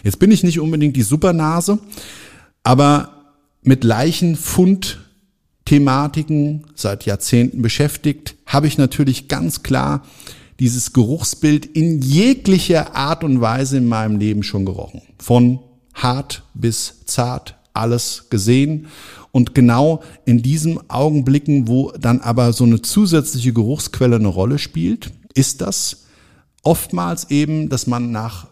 Jetzt 0.03 0.19
bin 0.19 0.31
ich 0.31 0.43
nicht 0.43 0.59
unbedingt 0.59 0.95
die 0.95 1.01
Supernase, 1.01 1.79
aber 2.63 3.33
mit 3.61 3.83
Leichenfund-Thematiken 3.83 6.67
seit 6.75 7.05
Jahrzehnten 7.05 7.61
beschäftigt, 7.61 8.35
habe 8.45 8.67
ich 8.67 8.77
natürlich 8.77 9.27
ganz 9.27 9.63
klar 9.63 10.05
dieses 10.59 10.93
Geruchsbild 10.93 11.65
in 11.65 12.01
jeglicher 12.01 12.95
Art 12.95 13.23
und 13.23 13.41
Weise 13.41 13.77
in 13.77 13.87
meinem 13.87 14.17
Leben 14.17 14.43
schon 14.43 14.65
gerochen. 14.65 15.01
Von 15.17 15.59
hart 15.93 16.43
bis 16.53 17.05
zart, 17.05 17.55
alles 17.73 18.25
gesehen. 18.29 18.87
Und 19.31 19.53
genau 19.53 20.01
in 20.25 20.41
diesen 20.41 20.89
Augenblicken, 20.89 21.67
wo 21.67 21.91
dann 21.91 22.19
aber 22.19 22.51
so 22.53 22.63
eine 22.63 22.81
zusätzliche 22.81 23.53
Geruchsquelle 23.53 24.15
eine 24.15 24.27
Rolle 24.27 24.59
spielt, 24.59 25.11
ist 25.33 25.61
das 25.61 26.05
oftmals 26.63 27.29
eben, 27.29 27.69
dass 27.69 27.87
man 27.87 28.11
nach 28.11 28.47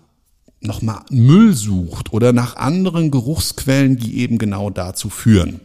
nochmal 0.62 1.02
Müll 1.10 1.54
sucht 1.54 2.14
oder 2.14 2.34
nach 2.34 2.56
anderen 2.56 3.12
Geruchsquellen, 3.12 3.98
die 3.98 4.20
eben 4.20 4.38
genau 4.38 4.70
dazu 4.70 5.10
führen. 5.10 5.60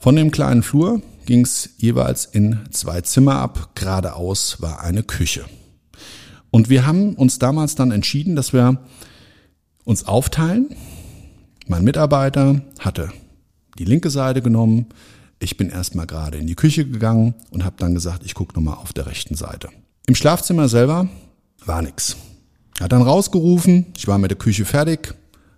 Von 0.00 0.14
dem 0.14 0.30
kleinen 0.30 0.62
Flur 0.62 1.02
ging 1.26 1.44
es 1.44 1.70
jeweils 1.76 2.24
in 2.24 2.60
zwei 2.70 3.00
Zimmer 3.00 3.36
ab. 3.36 3.70
Geradeaus 3.74 4.62
war 4.62 4.80
eine 4.80 5.02
Küche. 5.02 5.44
Und 6.50 6.70
wir 6.70 6.86
haben 6.86 7.14
uns 7.14 7.38
damals 7.38 7.74
dann 7.74 7.90
entschieden, 7.90 8.36
dass 8.36 8.52
wir 8.52 8.78
uns 9.84 10.06
aufteilen. 10.06 10.68
Mein 11.66 11.82
Mitarbeiter 11.82 12.62
hatte 12.78 13.12
die 13.78 13.84
linke 13.84 14.10
Seite 14.10 14.40
genommen. 14.40 14.86
Ich 15.40 15.56
bin 15.56 15.68
erstmal 15.68 16.06
gerade 16.06 16.38
in 16.38 16.46
die 16.46 16.54
Küche 16.54 16.86
gegangen 16.86 17.34
und 17.50 17.64
habe 17.64 17.76
dann 17.78 17.94
gesagt, 17.94 18.22
ich 18.24 18.34
gucke 18.34 18.54
nochmal 18.54 18.76
auf 18.76 18.92
der 18.92 19.06
rechten 19.06 19.34
Seite. 19.34 19.68
Im 20.06 20.14
Schlafzimmer 20.14 20.68
selber 20.68 21.08
war 21.66 21.82
nix. 21.82 22.16
Er 22.78 22.84
hat 22.84 22.92
dann 22.92 23.02
rausgerufen, 23.02 23.86
ich 23.96 24.06
war 24.06 24.18
mit 24.18 24.30
der 24.30 24.38
Küche 24.38 24.64
fertig, 24.64 25.14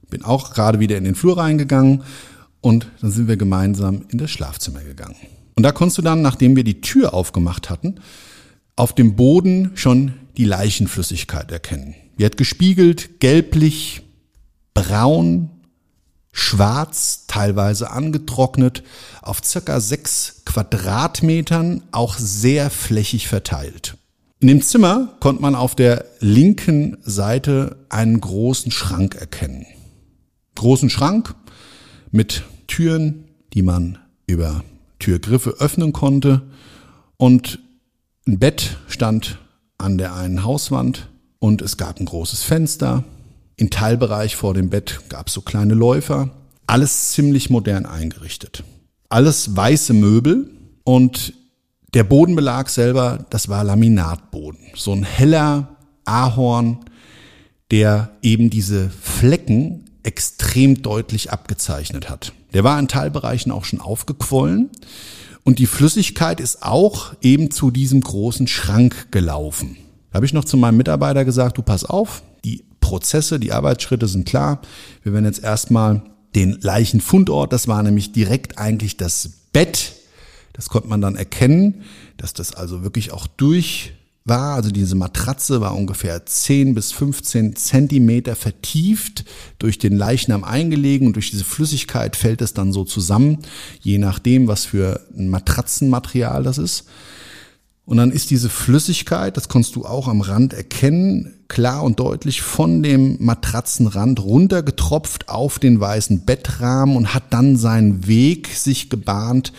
bin 0.08 0.24
auch 0.24 0.52
gerade 0.54 0.80
wieder 0.80 0.96
in 0.96 1.04
den 1.04 1.14
Flur 1.14 1.36
reingegangen 1.36 2.02
und 2.60 2.88
dann 3.00 3.10
sind 3.10 3.28
wir 3.28 3.36
gemeinsam 3.36 4.02
in 4.08 4.18
das 4.18 4.30
Schlafzimmer 4.30 4.82
gegangen. 4.82 5.16
Und 5.54 5.62
da 5.62 5.72
konntest 5.72 5.98
du 5.98 6.02
dann, 6.02 6.22
nachdem 6.22 6.56
wir 6.56 6.64
die 6.64 6.80
Tür 6.80 7.14
aufgemacht 7.14 7.70
hatten, 7.70 8.00
auf 8.76 8.94
dem 8.94 9.16
Boden 9.16 9.72
schon 9.74 10.14
die 10.36 10.44
Leichenflüssigkeit 10.44 11.50
erkennen. 11.50 11.94
Die 12.18 12.24
hat 12.24 12.36
gespiegelt, 12.36 13.20
gelblich, 13.20 14.02
braun, 14.74 15.50
schwarz, 16.32 17.24
teilweise 17.26 17.90
angetrocknet, 17.90 18.82
auf 19.22 19.44
circa 19.44 19.80
sechs 19.80 20.42
Quadratmetern, 20.44 21.82
auch 21.92 22.16
sehr 22.16 22.70
flächig 22.70 23.28
verteilt. 23.28 23.96
In 24.40 24.48
dem 24.48 24.62
Zimmer 24.62 25.16
konnte 25.20 25.42
man 25.42 25.54
auf 25.54 25.74
der 25.74 26.06
linken 26.20 26.96
Seite 27.02 27.84
einen 27.90 28.20
großen 28.20 28.72
Schrank 28.72 29.16
erkennen. 29.16 29.66
Großen 30.54 30.88
Schrank 30.88 31.34
mit 32.10 32.44
Türen, 32.70 33.24
die 33.52 33.62
man 33.62 33.98
über 34.26 34.64
Türgriffe 34.98 35.56
öffnen 35.58 35.92
konnte 35.92 36.42
und 37.16 37.58
ein 38.26 38.38
Bett 38.38 38.78
stand 38.86 39.38
an 39.76 39.98
der 39.98 40.14
einen 40.14 40.44
Hauswand 40.44 41.08
und 41.38 41.62
es 41.62 41.76
gab 41.76 41.98
ein 41.98 42.06
großes 42.06 42.44
Fenster 42.44 43.04
im 43.60 43.68
Teilbereich 43.68 44.36
vor 44.36 44.54
dem 44.54 44.70
Bett 44.70 45.02
gab 45.10 45.28
es 45.28 45.34
so 45.34 45.42
kleine 45.42 45.74
Läufer. 45.74 46.30
Alles 46.66 47.10
ziemlich 47.12 47.50
modern 47.50 47.84
eingerichtet. 47.84 48.64
Alles 49.10 49.54
weiße 49.54 49.92
Möbel 49.92 50.50
und 50.82 51.34
der 51.92 52.04
Bodenbelag 52.04 52.70
selber, 52.70 53.26
das 53.28 53.50
war 53.50 53.62
Laminatboden. 53.64 54.60
So 54.76 54.92
ein 54.92 55.02
heller 55.02 55.76
Ahorn, 56.06 56.78
der 57.70 58.12
eben 58.22 58.48
diese 58.48 58.88
Flecken 58.88 59.84
extrem 60.04 60.80
deutlich 60.80 61.30
abgezeichnet 61.30 62.08
hat. 62.08 62.32
Der 62.52 62.64
war 62.64 62.78
in 62.78 62.88
Teilbereichen 62.88 63.52
auch 63.52 63.64
schon 63.64 63.80
aufgequollen 63.80 64.70
und 65.44 65.58
die 65.58 65.66
Flüssigkeit 65.66 66.40
ist 66.40 66.62
auch 66.62 67.14
eben 67.22 67.50
zu 67.50 67.70
diesem 67.70 68.00
großen 68.00 68.46
Schrank 68.46 69.10
gelaufen. 69.10 69.76
Da 70.10 70.16
habe 70.16 70.26
ich 70.26 70.32
noch 70.32 70.44
zu 70.44 70.56
meinem 70.56 70.76
Mitarbeiter 70.76 71.24
gesagt, 71.24 71.58
du 71.58 71.62
pass 71.62 71.84
auf, 71.84 72.22
die 72.44 72.64
Prozesse, 72.80 73.38
die 73.38 73.52
Arbeitsschritte 73.52 74.08
sind 74.08 74.26
klar. 74.26 74.60
Wir 75.02 75.12
werden 75.12 75.24
jetzt 75.24 75.42
erstmal 75.42 76.02
den 76.34 76.58
Leichenfundort, 76.60 77.52
das 77.52 77.68
war 77.68 77.82
nämlich 77.82 78.12
direkt 78.12 78.58
eigentlich 78.58 78.96
das 78.96 79.30
Bett. 79.52 79.92
Das 80.52 80.68
konnte 80.68 80.88
man 80.88 81.00
dann 81.00 81.16
erkennen, 81.16 81.82
dass 82.16 82.34
das 82.34 82.54
also 82.54 82.82
wirklich 82.82 83.12
auch 83.12 83.26
durch 83.26 83.92
war. 84.24 84.54
Also 84.54 84.70
diese 84.70 84.94
Matratze 84.94 85.60
war 85.60 85.76
ungefähr 85.76 86.24
10 86.24 86.74
bis 86.74 86.92
15 86.92 87.56
Zentimeter 87.56 88.36
vertieft, 88.36 89.24
durch 89.58 89.78
den 89.78 89.96
Leichnam 89.96 90.44
eingelegen 90.44 91.06
und 91.06 91.14
durch 91.14 91.30
diese 91.30 91.44
Flüssigkeit 91.44 92.16
fällt 92.16 92.42
es 92.42 92.54
dann 92.54 92.72
so 92.72 92.84
zusammen, 92.84 93.38
je 93.80 93.98
nachdem, 93.98 94.48
was 94.48 94.64
für 94.64 95.00
ein 95.16 95.28
Matratzenmaterial 95.28 96.42
das 96.42 96.58
ist. 96.58 96.84
Und 97.86 97.96
dann 97.96 98.12
ist 98.12 98.30
diese 98.30 98.50
Flüssigkeit, 98.50 99.36
das 99.36 99.48
kannst 99.48 99.74
du 99.74 99.84
auch 99.84 100.06
am 100.06 100.20
Rand 100.20 100.52
erkennen, 100.52 101.34
klar 101.48 101.82
und 101.82 101.98
deutlich 101.98 102.40
von 102.40 102.84
dem 102.84 103.16
Matratzenrand 103.18 104.22
runtergetropft 104.22 105.28
auf 105.28 105.58
den 105.58 105.80
weißen 105.80 106.24
Bettrahmen 106.24 106.94
und 106.94 107.14
hat 107.14 107.32
dann 107.32 107.56
seinen 107.56 108.06
Weg 108.06 108.48
sich 108.48 108.90
gebahnt 108.90 109.52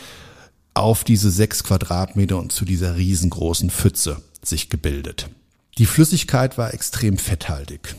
auf 0.74 1.04
diese 1.04 1.30
sechs 1.30 1.66
Quadratmeter 1.66 2.38
und 2.38 2.54
zu 2.54 2.64
dieser 2.64 2.96
riesengroßen 2.96 3.70
Pfütze 3.70 4.22
sich 4.44 4.70
gebildet. 4.70 5.30
Die 5.78 5.86
Flüssigkeit 5.86 6.58
war 6.58 6.74
extrem 6.74 7.18
fetthaltig. 7.18 7.96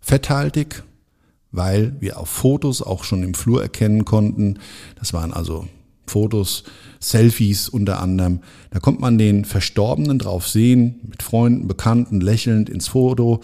Fetthaltig, 0.00 0.82
weil 1.50 1.96
wir 2.00 2.18
auf 2.18 2.28
Fotos 2.28 2.82
auch 2.82 3.04
schon 3.04 3.22
im 3.22 3.34
Flur 3.34 3.62
erkennen 3.62 4.04
konnten, 4.04 4.58
das 4.98 5.12
waren 5.12 5.32
also 5.32 5.66
Fotos, 6.06 6.64
Selfies 7.00 7.68
unter 7.68 8.00
anderem, 8.00 8.40
da 8.70 8.78
kommt 8.78 9.00
man 9.00 9.18
den 9.18 9.44
Verstorbenen 9.44 10.18
drauf 10.18 10.48
sehen, 10.48 11.00
mit 11.02 11.22
Freunden, 11.22 11.66
Bekannten, 11.66 12.20
lächelnd 12.20 12.68
ins 12.68 12.88
Foto 12.88 13.40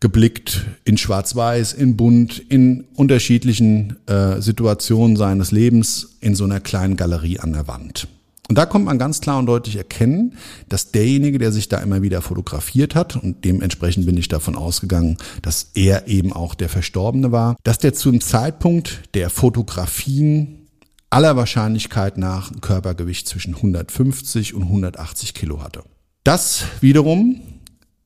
geblickt, 0.00 0.66
in 0.84 0.98
Schwarz-Weiß, 0.98 1.74
in 1.74 1.96
Bunt, 1.96 2.38
in 2.40 2.84
unterschiedlichen 2.94 3.96
äh, 4.08 4.40
Situationen 4.40 5.16
seines 5.16 5.52
Lebens 5.52 6.16
in 6.20 6.34
so 6.34 6.42
einer 6.42 6.58
kleinen 6.58 6.96
Galerie 6.96 7.38
an 7.38 7.52
der 7.52 7.68
Wand. 7.68 8.08
Und 8.52 8.56
da 8.56 8.66
kommt 8.66 8.84
man 8.84 8.98
ganz 8.98 9.22
klar 9.22 9.38
und 9.38 9.46
deutlich 9.46 9.76
erkennen, 9.76 10.36
dass 10.68 10.90
derjenige, 10.90 11.38
der 11.38 11.52
sich 11.52 11.70
da 11.70 11.78
immer 11.78 12.02
wieder 12.02 12.20
fotografiert 12.20 12.94
hat, 12.94 13.16
und 13.16 13.46
dementsprechend 13.46 14.04
bin 14.04 14.18
ich 14.18 14.28
davon 14.28 14.56
ausgegangen, 14.56 15.16
dass 15.40 15.70
er 15.72 16.06
eben 16.06 16.34
auch 16.34 16.54
der 16.54 16.68
Verstorbene 16.68 17.32
war, 17.32 17.56
dass 17.64 17.78
der 17.78 17.94
zum 17.94 18.20
Zeitpunkt 18.20 19.04
der 19.14 19.30
Fotografien 19.30 20.66
aller 21.08 21.34
Wahrscheinlichkeit 21.34 22.18
nach 22.18 22.50
ein 22.50 22.60
Körpergewicht 22.60 23.26
zwischen 23.26 23.54
150 23.54 24.52
und 24.52 24.64
180 24.64 25.32
Kilo 25.32 25.62
hatte. 25.62 25.82
Das 26.22 26.64
wiederum 26.82 27.40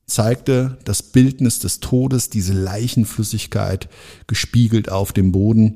zeigte 0.05 0.77
das 0.85 1.03
Bildnis 1.03 1.59
des 1.59 1.81
Todes, 1.81 2.29
diese 2.29 2.53
Leichenflüssigkeit 2.53 3.89
gespiegelt 4.27 4.89
auf 4.89 5.11
dem 5.11 5.33
Boden, 5.33 5.75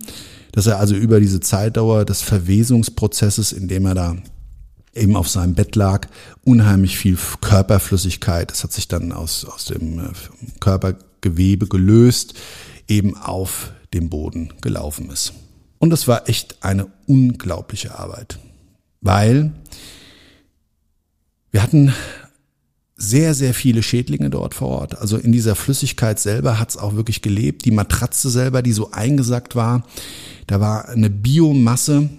dass 0.53 0.65
er 0.65 0.79
also 0.79 0.95
über 0.95 1.19
diese 1.19 1.41
Zeitdauer 1.41 2.05
des 2.05 2.21
Verwesungsprozesses, 2.21 3.51
in 3.51 3.67
dem 3.67 3.85
er 3.85 3.95
da 3.95 4.15
eben 4.93 5.15
auf 5.15 5.29
seinem 5.29 5.55
Bett 5.55 5.75
lag, 5.75 6.07
unheimlich 6.43 6.97
viel 6.97 7.17
Körperflüssigkeit, 7.41 8.51
das 8.51 8.63
hat 8.63 8.73
sich 8.73 8.87
dann 8.87 9.11
aus, 9.11 9.45
aus 9.45 9.65
dem 9.65 9.99
äh, 9.99 10.09
Körpergewebe 10.59 11.67
gelöst, 11.67 12.33
eben 12.87 13.15
auf 13.15 13.71
dem 13.93 14.09
Boden 14.09 14.53
gelaufen 14.61 15.09
ist. 15.09 15.33
Und 15.79 15.89
das 15.89 16.07
war 16.07 16.29
echt 16.29 16.63
eine 16.63 16.87
unglaubliche 17.07 17.97
Arbeit, 17.97 18.39
weil 19.01 19.51
wir 21.51 21.63
hatten 21.63 21.93
sehr, 22.95 23.33
sehr 23.33 23.53
viele 23.53 23.81
Schädlinge 23.81 24.29
dort 24.29 24.53
vor 24.53 24.69
Ort. 24.69 24.99
Also 24.99 25.17
in 25.17 25.31
dieser 25.31 25.55
Flüssigkeit 25.55 26.19
selber 26.19 26.59
hat's 26.59 26.77
auch 26.77 26.95
wirklich 26.95 27.21
gelebt. 27.21 27.65
Die 27.65 27.71
Matratze 27.71 28.29
selber, 28.29 28.61
die 28.61 28.73
so 28.73 28.91
eingesackt 28.91 29.55
war, 29.55 29.83
da 30.45 30.59
war 30.59 30.87
eine 30.87 31.09
Biomasse, 31.09 32.09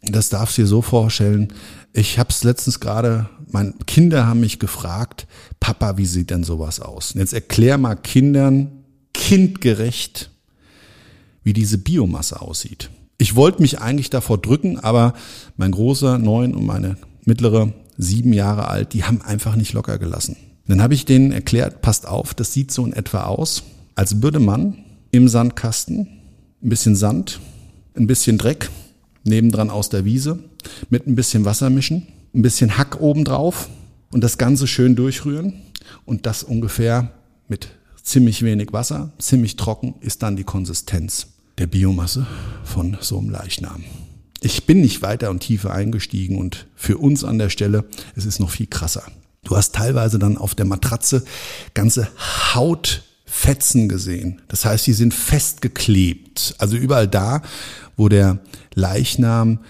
das 0.00 0.30
darfst 0.30 0.56
du 0.56 0.62
dir 0.62 0.68
so 0.68 0.80
vorstellen. 0.82 1.52
Ich 1.92 2.18
habe 2.18 2.30
es 2.30 2.42
letztens 2.42 2.80
gerade, 2.80 3.28
meine 3.50 3.74
Kinder 3.86 4.26
haben 4.26 4.40
mich 4.40 4.58
gefragt, 4.58 5.26
Papa, 5.60 5.98
wie 5.98 6.06
sieht 6.06 6.30
denn 6.30 6.42
sowas 6.42 6.80
aus? 6.80 7.12
Und 7.12 7.20
jetzt 7.20 7.34
erklär 7.34 7.76
mal 7.76 7.96
Kindern 7.96 8.84
kindgerecht, 9.12 10.30
wie 11.44 11.52
diese 11.52 11.78
Biomasse 11.78 12.40
aussieht. 12.40 12.90
Ich 13.18 13.36
wollte 13.36 13.60
mich 13.60 13.80
eigentlich 13.80 14.10
davor 14.10 14.38
drücken, 14.38 14.78
aber 14.80 15.12
mein 15.56 15.70
großer 15.70 16.18
neun 16.18 16.54
und 16.54 16.64
meine 16.64 16.96
mittlere 17.24 17.72
sieben 17.98 18.32
Jahre 18.32 18.68
alt, 18.68 18.94
die 18.94 19.04
haben 19.04 19.20
einfach 19.20 19.54
nicht 19.54 19.74
locker 19.74 19.98
gelassen. 19.98 20.36
Dann 20.66 20.80
habe 20.80 20.94
ich 20.94 21.04
denen 21.04 21.30
erklärt, 21.30 21.82
passt 21.82 22.06
auf, 22.08 22.32
das 22.34 22.52
sieht 22.52 22.72
so 22.72 22.86
in 22.86 22.92
etwa 22.92 23.24
aus, 23.24 23.64
als 23.94 24.22
würde 24.22 24.40
man 24.40 24.78
im 25.10 25.28
Sandkasten 25.28 26.08
ein 26.62 26.68
bisschen 26.68 26.96
Sand, 26.96 27.40
ein 27.94 28.06
bisschen 28.06 28.38
Dreck, 28.38 28.70
nebendran 29.24 29.70
aus 29.70 29.90
der 29.90 30.04
Wiese, 30.04 30.38
mit 30.90 31.06
ein 31.06 31.14
bisschen 31.14 31.44
Wasser 31.44 31.70
mischen, 31.70 32.06
ein 32.34 32.42
bisschen 32.42 32.78
Hack 32.78 33.00
obendrauf 33.00 33.68
und 34.10 34.22
das 34.22 34.38
Ganze 34.38 34.66
schön 34.66 34.96
durchrühren 34.96 35.54
und 36.04 36.26
das 36.26 36.42
ungefähr 36.42 37.12
mit 37.48 37.68
ziemlich 38.02 38.42
wenig 38.42 38.72
Wasser, 38.72 39.12
ziemlich 39.18 39.56
trocken 39.56 39.94
ist 40.00 40.22
dann 40.22 40.36
die 40.36 40.44
Konsistenz 40.44 41.28
der 41.58 41.66
Biomasse 41.66 42.26
von 42.64 42.96
so 43.00 43.18
einem 43.18 43.30
Leichnam. 43.30 43.84
Ich 44.40 44.66
bin 44.66 44.80
nicht 44.80 45.02
weiter 45.02 45.30
und 45.30 45.40
tiefer 45.40 45.72
eingestiegen 45.72 46.36
und 46.36 46.66
für 46.74 46.98
uns 46.98 47.22
an 47.22 47.38
der 47.38 47.48
Stelle, 47.48 47.84
es 48.16 48.26
ist 48.26 48.40
noch 48.40 48.50
viel 48.50 48.66
krasser. 48.66 49.04
Du 49.44 49.56
hast 49.56 49.74
teilweise 49.74 50.18
dann 50.18 50.36
auf 50.36 50.54
der 50.54 50.66
Matratze 50.66 51.24
ganze 51.74 52.08
Hautfetzen 52.54 53.88
gesehen. 53.88 54.42
Das 54.48 54.64
heißt, 54.64 54.86
die 54.86 54.92
sind 54.92 55.14
festgeklebt. 55.14 56.54
Also 56.58 56.76
überall 56.76 57.08
da, 57.08 57.42
wo 57.96 58.08
der 58.08 58.40
Leichnam 58.74 59.60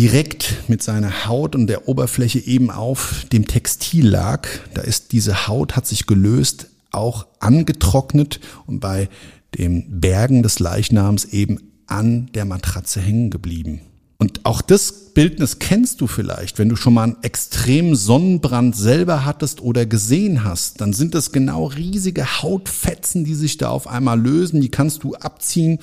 direkt 0.00 0.66
mit 0.66 0.82
seiner 0.82 1.26
Haut 1.26 1.54
und 1.54 1.66
der 1.66 1.86
Oberfläche 1.86 2.38
eben 2.38 2.70
auf 2.70 3.26
dem 3.32 3.46
Textil 3.46 4.08
lag, 4.08 4.48
da 4.72 4.80
ist 4.80 5.12
diese 5.12 5.46
Haut 5.46 5.76
hat 5.76 5.86
sich 5.86 6.06
gelöst, 6.06 6.68
auch 6.90 7.26
angetrocknet 7.38 8.40
und 8.64 8.80
bei 8.80 9.10
dem 9.58 10.00
Bergen 10.00 10.42
des 10.42 10.58
Leichnams 10.58 11.26
eben 11.26 11.58
an 11.86 12.30
der 12.32 12.46
Matratze 12.46 12.98
hängen 12.98 13.28
geblieben. 13.28 13.82
Und 14.16 14.46
auch 14.46 14.62
das 14.62 15.12
Bildnis 15.12 15.58
kennst 15.58 16.00
du 16.00 16.06
vielleicht, 16.06 16.58
wenn 16.58 16.70
du 16.70 16.76
schon 16.76 16.94
mal 16.94 17.02
einen 17.04 17.16
extremen 17.20 17.94
Sonnenbrand 17.94 18.74
selber 18.74 19.26
hattest 19.26 19.60
oder 19.60 19.84
gesehen 19.84 20.44
hast, 20.44 20.80
dann 20.80 20.94
sind 20.94 21.14
das 21.14 21.30
genau 21.30 21.66
riesige 21.66 22.40
Hautfetzen, 22.40 23.26
die 23.26 23.34
sich 23.34 23.58
da 23.58 23.68
auf 23.68 23.86
einmal 23.86 24.18
lösen, 24.18 24.62
die 24.62 24.70
kannst 24.70 25.04
du 25.04 25.14
abziehen, 25.14 25.78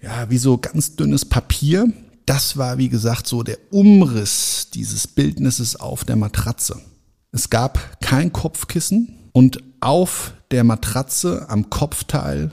ja, 0.00 0.30
wie 0.30 0.38
so 0.38 0.56
ganz 0.56 0.96
dünnes 0.96 1.26
Papier. 1.26 1.92
Das 2.28 2.58
war, 2.58 2.76
wie 2.76 2.90
gesagt, 2.90 3.26
so 3.26 3.42
der 3.42 3.56
Umriss 3.70 4.68
dieses 4.74 5.06
Bildnisses 5.06 5.76
auf 5.76 6.04
der 6.04 6.16
Matratze. 6.16 6.78
Es 7.32 7.48
gab 7.48 8.02
kein 8.02 8.34
Kopfkissen 8.34 9.30
und 9.32 9.62
auf 9.80 10.34
der 10.50 10.62
Matratze 10.62 11.46
am 11.48 11.70
Kopfteil 11.70 12.50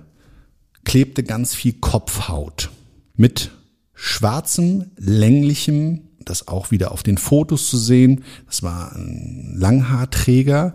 klebte 0.85 1.23
ganz 1.23 1.53
viel 1.53 1.73
Kopfhaut 1.73 2.69
mit 3.17 3.51
schwarzem, 3.93 4.91
länglichem, 4.95 6.07
das 6.23 6.47
auch 6.47 6.71
wieder 6.71 6.93
auf 6.93 7.03
den 7.03 7.17
Fotos 7.17 7.69
zu 7.69 7.77
sehen. 7.77 8.23
Das 8.45 8.63
war 8.63 8.95
ein 8.95 9.55
Langhaarträger, 9.57 10.73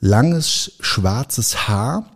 langes 0.00 0.78
schwarzes 0.80 1.68
Haar, 1.68 2.10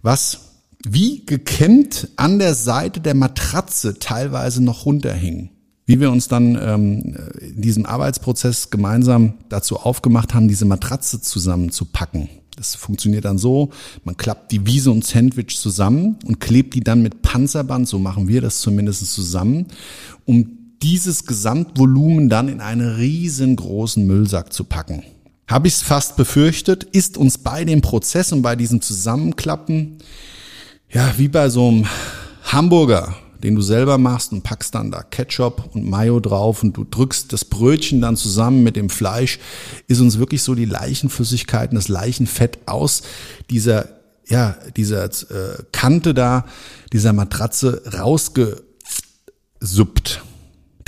was 0.00 0.49
wie 0.86 1.24
gekämmt 1.26 2.08
an 2.16 2.38
der 2.38 2.54
Seite 2.54 3.00
der 3.00 3.14
Matratze 3.14 3.98
teilweise 3.98 4.62
noch 4.62 4.86
runterhing. 4.86 5.50
Wie 5.86 6.00
wir 6.00 6.10
uns 6.10 6.28
dann 6.28 6.56
ähm, 6.60 7.16
in 7.40 7.60
diesem 7.60 7.84
Arbeitsprozess 7.84 8.70
gemeinsam 8.70 9.34
dazu 9.48 9.76
aufgemacht 9.76 10.34
haben, 10.34 10.48
diese 10.48 10.64
Matratze 10.64 11.20
zusammenzupacken. 11.20 12.28
Das 12.56 12.74
funktioniert 12.74 13.24
dann 13.24 13.38
so, 13.38 13.70
man 14.04 14.16
klappt 14.16 14.52
die 14.52 14.66
wie 14.66 14.80
so 14.80 14.92
ein 14.92 15.02
Sandwich 15.02 15.58
zusammen 15.58 16.18
und 16.24 16.40
klebt 16.40 16.74
die 16.74 16.80
dann 16.80 17.02
mit 17.02 17.22
Panzerband, 17.22 17.88
so 17.88 17.98
machen 17.98 18.28
wir 18.28 18.40
das 18.40 18.60
zumindest 18.60 19.12
zusammen, 19.12 19.66
um 20.26 20.58
dieses 20.82 21.26
Gesamtvolumen 21.26 22.28
dann 22.28 22.48
in 22.48 22.60
einen 22.60 22.96
riesengroßen 22.96 24.06
Müllsack 24.06 24.52
zu 24.52 24.64
packen. 24.64 25.02
Habe 25.46 25.68
ich 25.68 25.74
es 25.74 25.82
fast 25.82 26.16
befürchtet, 26.16 26.84
ist 26.84 27.18
uns 27.18 27.38
bei 27.38 27.64
dem 27.64 27.80
Prozess 27.80 28.32
und 28.32 28.42
bei 28.42 28.56
diesem 28.56 28.80
Zusammenklappen, 28.80 29.98
ja, 30.92 31.14
wie 31.16 31.28
bei 31.28 31.48
so 31.48 31.68
einem 31.68 31.86
Hamburger, 32.44 33.14
den 33.42 33.54
du 33.54 33.62
selber 33.62 33.96
machst 33.96 34.32
und 34.32 34.42
packst 34.42 34.74
dann 34.74 34.90
da 34.90 35.02
Ketchup 35.02 35.70
und 35.74 35.88
Mayo 35.88 36.20
drauf 36.20 36.62
und 36.62 36.76
du 36.76 36.84
drückst 36.84 37.32
das 37.32 37.44
Brötchen 37.44 38.00
dann 38.00 38.16
zusammen 38.16 38.62
mit 38.62 38.76
dem 38.76 38.90
Fleisch, 38.90 39.38
ist 39.86 40.00
uns 40.00 40.18
wirklich 40.18 40.42
so 40.42 40.54
die 40.54 40.66
Leichenflüssigkeiten, 40.66 41.76
das 41.76 41.88
Leichenfett 41.88 42.58
aus 42.66 43.02
dieser, 43.48 43.88
ja, 44.26 44.56
dieser 44.76 45.04
äh, 45.04 45.62
Kante 45.72 46.12
da, 46.12 46.44
dieser 46.92 47.12
Matratze 47.12 47.82
rausgesuppt 47.98 48.60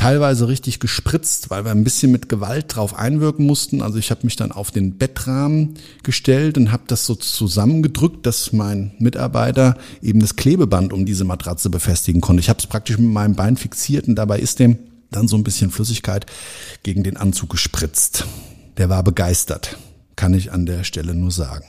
teilweise 0.02 0.48
richtig 0.48 0.80
gespritzt, 0.80 1.50
weil 1.50 1.64
wir 1.64 1.70
ein 1.70 1.84
bisschen 1.84 2.10
mit 2.10 2.28
Gewalt 2.28 2.74
drauf 2.74 2.98
einwirken 2.98 3.46
mussten. 3.46 3.82
Also 3.82 3.98
ich 3.98 4.10
habe 4.10 4.22
mich 4.24 4.34
dann 4.34 4.50
auf 4.50 4.72
den 4.72 4.98
Bettrahmen 4.98 5.74
gestellt 6.02 6.58
und 6.58 6.72
habe 6.72 6.82
das 6.88 7.06
so 7.06 7.14
zusammengedrückt, 7.14 8.26
dass 8.26 8.52
mein 8.52 8.96
Mitarbeiter 8.98 9.76
eben 10.02 10.18
das 10.18 10.34
Klebeband 10.34 10.92
um 10.92 11.06
diese 11.06 11.22
Matratze 11.22 11.70
befestigen 11.70 12.20
konnte. 12.20 12.40
Ich 12.40 12.48
habe 12.48 12.58
es 12.58 12.66
praktisch 12.66 12.98
mit 12.98 13.12
meinem 13.12 13.36
Bein 13.36 13.56
fixiert 13.56 14.08
und 14.08 14.16
dabei 14.16 14.40
ist 14.40 14.58
dem 14.58 14.76
dann 15.12 15.28
so 15.28 15.36
ein 15.36 15.44
bisschen 15.44 15.70
Flüssigkeit 15.70 16.26
gegen 16.82 17.04
den 17.04 17.16
Anzug 17.16 17.50
gespritzt. 17.50 18.26
Der 18.78 18.88
war 18.88 19.04
begeistert, 19.04 19.78
kann 20.16 20.34
ich 20.34 20.50
an 20.50 20.66
der 20.66 20.82
Stelle 20.82 21.14
nur 21.14 21.30
sagen. 21.30 21.66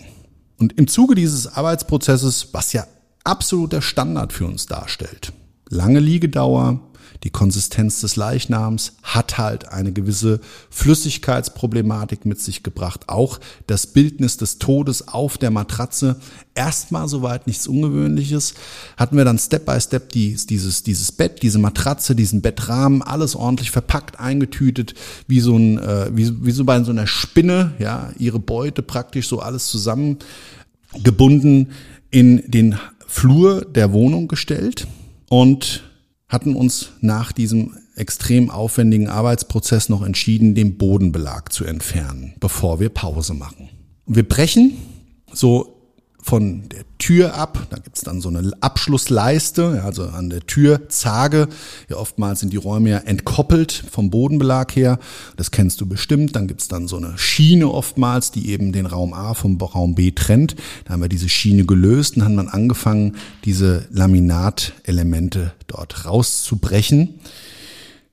Und 0.58 0.74
im 0.80 0.88
Zuge 0.88 1.13
dieses 1.13 1.46
Arbeitsprozesses, 1.46 2.48
was 2.52 2.74
ja 2.74 2.88
absoluter 3.26 3.84
Standard 3.84 4.34
für 4.34 4.48
uns 4.48 4.65
darstellt, 4.65 5.34
lange 5.69 6.00
Liegedauer, 6.00 6.80
die 7.24 7.30
Konsistenz 7.30 8.02
des 8.02 8.16
Leichnams 8.16 8.94
hat 9.04 9.38
halt 9.38 9.70
eine 9.70 9.92
gewisse 9.92 10.39
Flüssigkeitsproblematik 10.70 12.26
mit 12.26 12.42
sich 12.42 12.63
gebracht. 12.63 13.08
Auch 13.08 13.39
das 13.68 13.88
Bildnis 13.88 14.38
des 14.38 14.60
Todes 14.60 15.08
auf 15.08 15.38
der 15.38 15.52
Matratze. 15.52 16.18
Erstmal 16.56 17.08
soweit 17.08 17.48
nichts 17.48 17.68
Ungewöhnliches. 17.68 18.54
Hatten 18.98 19.18
wir 19.18 19.26
dann 19.26 19.39
Step 19.39 19.66
by 19.66 19.80
Step 19.80 20.10
die, 20.10 20.36
dieses, 20.36 20.84
dieses 20.84 21.12
Bett, 21.12 21.42
diese 21.42 21.60
Matratze, 21.60 22.16
diesen 22.16 22.42
Bettrahmen, 22.42 23.02
alles 23.02 23.36
ordentlich 23.36 23.72
verpackt, 23.72 24.20
eingetütet, 24.20 24.94
wie 25.28 25.39
so 25.39 25.58
ein, 25.58 25.80
äh, 25.80 26.10
wie, 26.13 26.46
wie 26.46 26.52
so 26.52 26.66
bei 26.66 26.82
so 26.84 26.92
einer 26.92 27.08
Spinne, 27.08 27.74
ja, 27.80 28.12
ihre 28.18 28.39
Beute 28.39 28.82
praktisch 28.84 29.28
so 29.28 29.39
alles 29.39 29.68
zusammen 29.68 30.18
gebunden 31.02 31.70
in 32.12 32.44
den 32.50 32.78
Flur 33.08 33.66
der 33.66 33.94
Wohnung 33.94 34.28
gestellt 34.28 34.88
und 35.30 35.84
hatten 36.34 36.56
uns 36.56 36.89
nach 37.00 37.32
diesem 37.32 37.78
extrem 37.96 38.50
aufwendigen 38.50 39.08
Arbeitsprozess 39.08 39.88
noch 39.88 40.02
entschieden, 40.02 40.56
den 40.56 40.78
Bodenbelag 40.78 41.52
zu 41.52 41.63
entfernen, 41.63 42.34
bevor 42.39 42.80
wir 42.80 42.89
Pause 42.89 43.36
machen. 43.36 43.69
wir 44.08 44.28
brechen 44.28 44.74
so 45.32 45.83
von 46.24 46.70
der 46.70 46.86
Tür 47.00 47.36
ab. 47.36 47.68
Da 47.70 47.78
gibt's 47.78 48.02
dann 48.02 48.22
so 48.22 48.30
eine 48.30 48.54
Abschlussleiste, 48.62 49.84
also 49.84 50.04
an 50.04 50.30
der 50.30 50.40
Türzage. 50.48 51.50
Ja, 51.90 51.98
oftmals 51.98 52.40
sind 52.40 52.54
die 52.54 52.58
Räume 52.58 52.92
ja 52.92 52.98
entkoppelt 53.00 53.84
vom 53.92 54.10
Bodenbelag 54.10 54.74
her. 54.74 55.00
Das 55.36 55.52
kennst 55.52 55.82
du 55.82 55.86
bestimmt. 55.86 56.36
Dann 56.36 56.48
gibt's 56.48 56.70
dann 56.70 56.88
so 56.88 56.96
eine 56.96 57.18
Schiene 57.18 57.70
oftmals, 57.70 58.32
die 58.32 58.50
eben 58.50 58.72
den 58.72 58.86
Raum 58.86 59.14
A 59.14 59.34
vom 59.34 59.60
Raum 59.62 59.96
B 59.96 60.12
trennt. 60.12 60.56
Da 60.86 60.94
haben 60.94 61.02
wir 61.02 61.10
diese 61.10 61.30
Schiene 61.30 61.66
gelöst 61.66 62.16
und 62.16 62.24
haben 62.24 62.38
dann 62.38 62.48
angefangen, 62.48 63.18
diese 63.44 63.86
Laminatelemente 63.92 65.54
dort 65.68 66.06
rauszubrechen. 66.06 67.20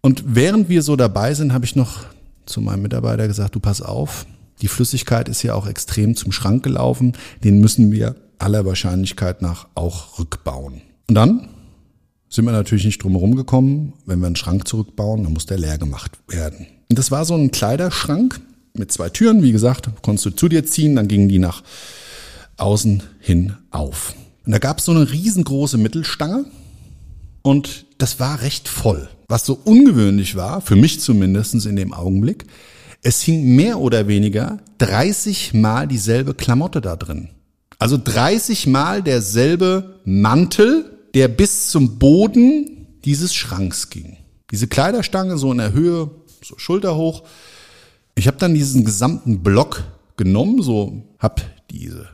Und 0.01 0.25
während 0.27 0.69
wir 0.69 0.83
so 0.83 0.97
dabei 0.97 1.35
sind, 1.35 1.53
habe 1.53 1.65
ich 1.65 1.77
noch 1.77 2.07
zu 2.45 2.61
meinem 2.61 2.83
Mitarbeiter 2.83 3.29
gesagt, 3.29 3.55
du 3.55 3.61
pass 3.61 3.81
auf, 3.81 4.27
die 4.63 4.69
Flüssigkeit 4.69 5.29
ist 5.29 5.43
ja 5.43 5.55
auch 5.55 5.67
extrem 5.67 6.17
zum 6.17 6.33
Schrank 6.33 6.63
gelaufen. 6.63 7.15
Den 7.45 7.61
müssen 7.61 7.93
wir 7.93 8.17
aller 8.39 8.65
Wahrscheinlichkeit 8.65 9.43
nach 9.43 9.69
auch 9.75 10.19
rückbauen. 10.19 10.83
Und 11.09 11.15
dann 11.15 11.49
sind 12.29 12.45
wir 12.45 12.53
natürlich 12.53 12.85
nicht 12.85 13.03
drum 13.03 13.13
herum 13.13 13.35
gekommen. 13.35 13.93
Wenn 14.07 14.21
wir 14.21 14.27
einen 14.27 14.37
Schrank 14.37 14.67
zurückbauen, 14.67 15.25
dann 15.25 15.33
muss 15.33 15.47
der 15.47 15.59
leer 15.59 15.79
gemacht 15.79 16.19
werden. 16.29 16.67
Und 16.89 16.99
das 16.99 17.11
war 17.11 17.25
so 17.25 17.35
ein 17.35 17.51
Kleiderschrank 17.51 18.41
mit 18.77 18.93
zwei 18.93 19.09
Türen. 19.09 19.43
Wie 19.43 19.53
gesagt, 19.53 19.91
konntest 20.03 20.27
du 20.27 20.31
zu 20.31 20.49
dir 20.49 20.65
ziehen, 20.65 20.97
dann 20.97 21.09
gingen 21.09 21.29
die 21.29 21.39
nach 21.39 21.63
außen 22.57 23.03
hin 23.21 23.55
auf. 23.71 24.15
Und 24.45 24.53
da 24.53 24.59
gab 24.59 24.79
es 24.79 24.85
so 24.85 24.93
eine 24.93 25.11
riesengroße 25.11 25.79
Mittelstange 25.79 26.45
und 27.43 27.87
das 27.99 28.21
war 28.21 28.43
recht 28.43 28.69
voll. 28.69 29.09
Was 29.29 29.47
so 29.47 29.59
ungewöhnlich 29.65 30.37
war, 30.37 30.61
für 30.61 30.77
mich 30.77 31.01
zumindestens 31.01 31.67
in 31.67 31.77
dem 31.77 31.93
Augenblick, 31.93 32.47
es 33.03 33.23
hing 33.23 33.55
mehr 33.55 33.79
oder 33.79 34.09
weniger 34.09 34.59
30 34.79 35.55
Mal 35.55 35.87
dieselbe 35.87 36.35
Klamotte 36.35 36.81
da 36.81 36.97
drin. 36.97 37.29
Also 37.79 37.99
30 38.03 38.67
Mal 38.67 39.03
derselbe 39.03 40.01
Mantel, 40.05 40.85
der 41.15 41.29
bis 41.29 41.71
zum 41.71 41.99
Boden 41.99 42.87
dieses 43.05 43.35
Schranks 43.35 43.89
ging. 43.89 44.19
Diese 44.51 44.67
Kleiderstange 44.67 45.39
so 45.39 45.51
in 45.53 45.59
der 45.59 45.73
Höhe, 45.73 46.11
so 46.43 46.59
schulterhoch. 46.59 47.23
Ich 48.15 48.27
habe 48.27 48.37
dann 48.37 48.55
diesen 48.55 48.85
gesamten 48.85 49.43
Block 49.43 49.85
genommen, 50.17 50.61
so 50.61 51.05
hab 51.19 51.41
diese 51.71 52.09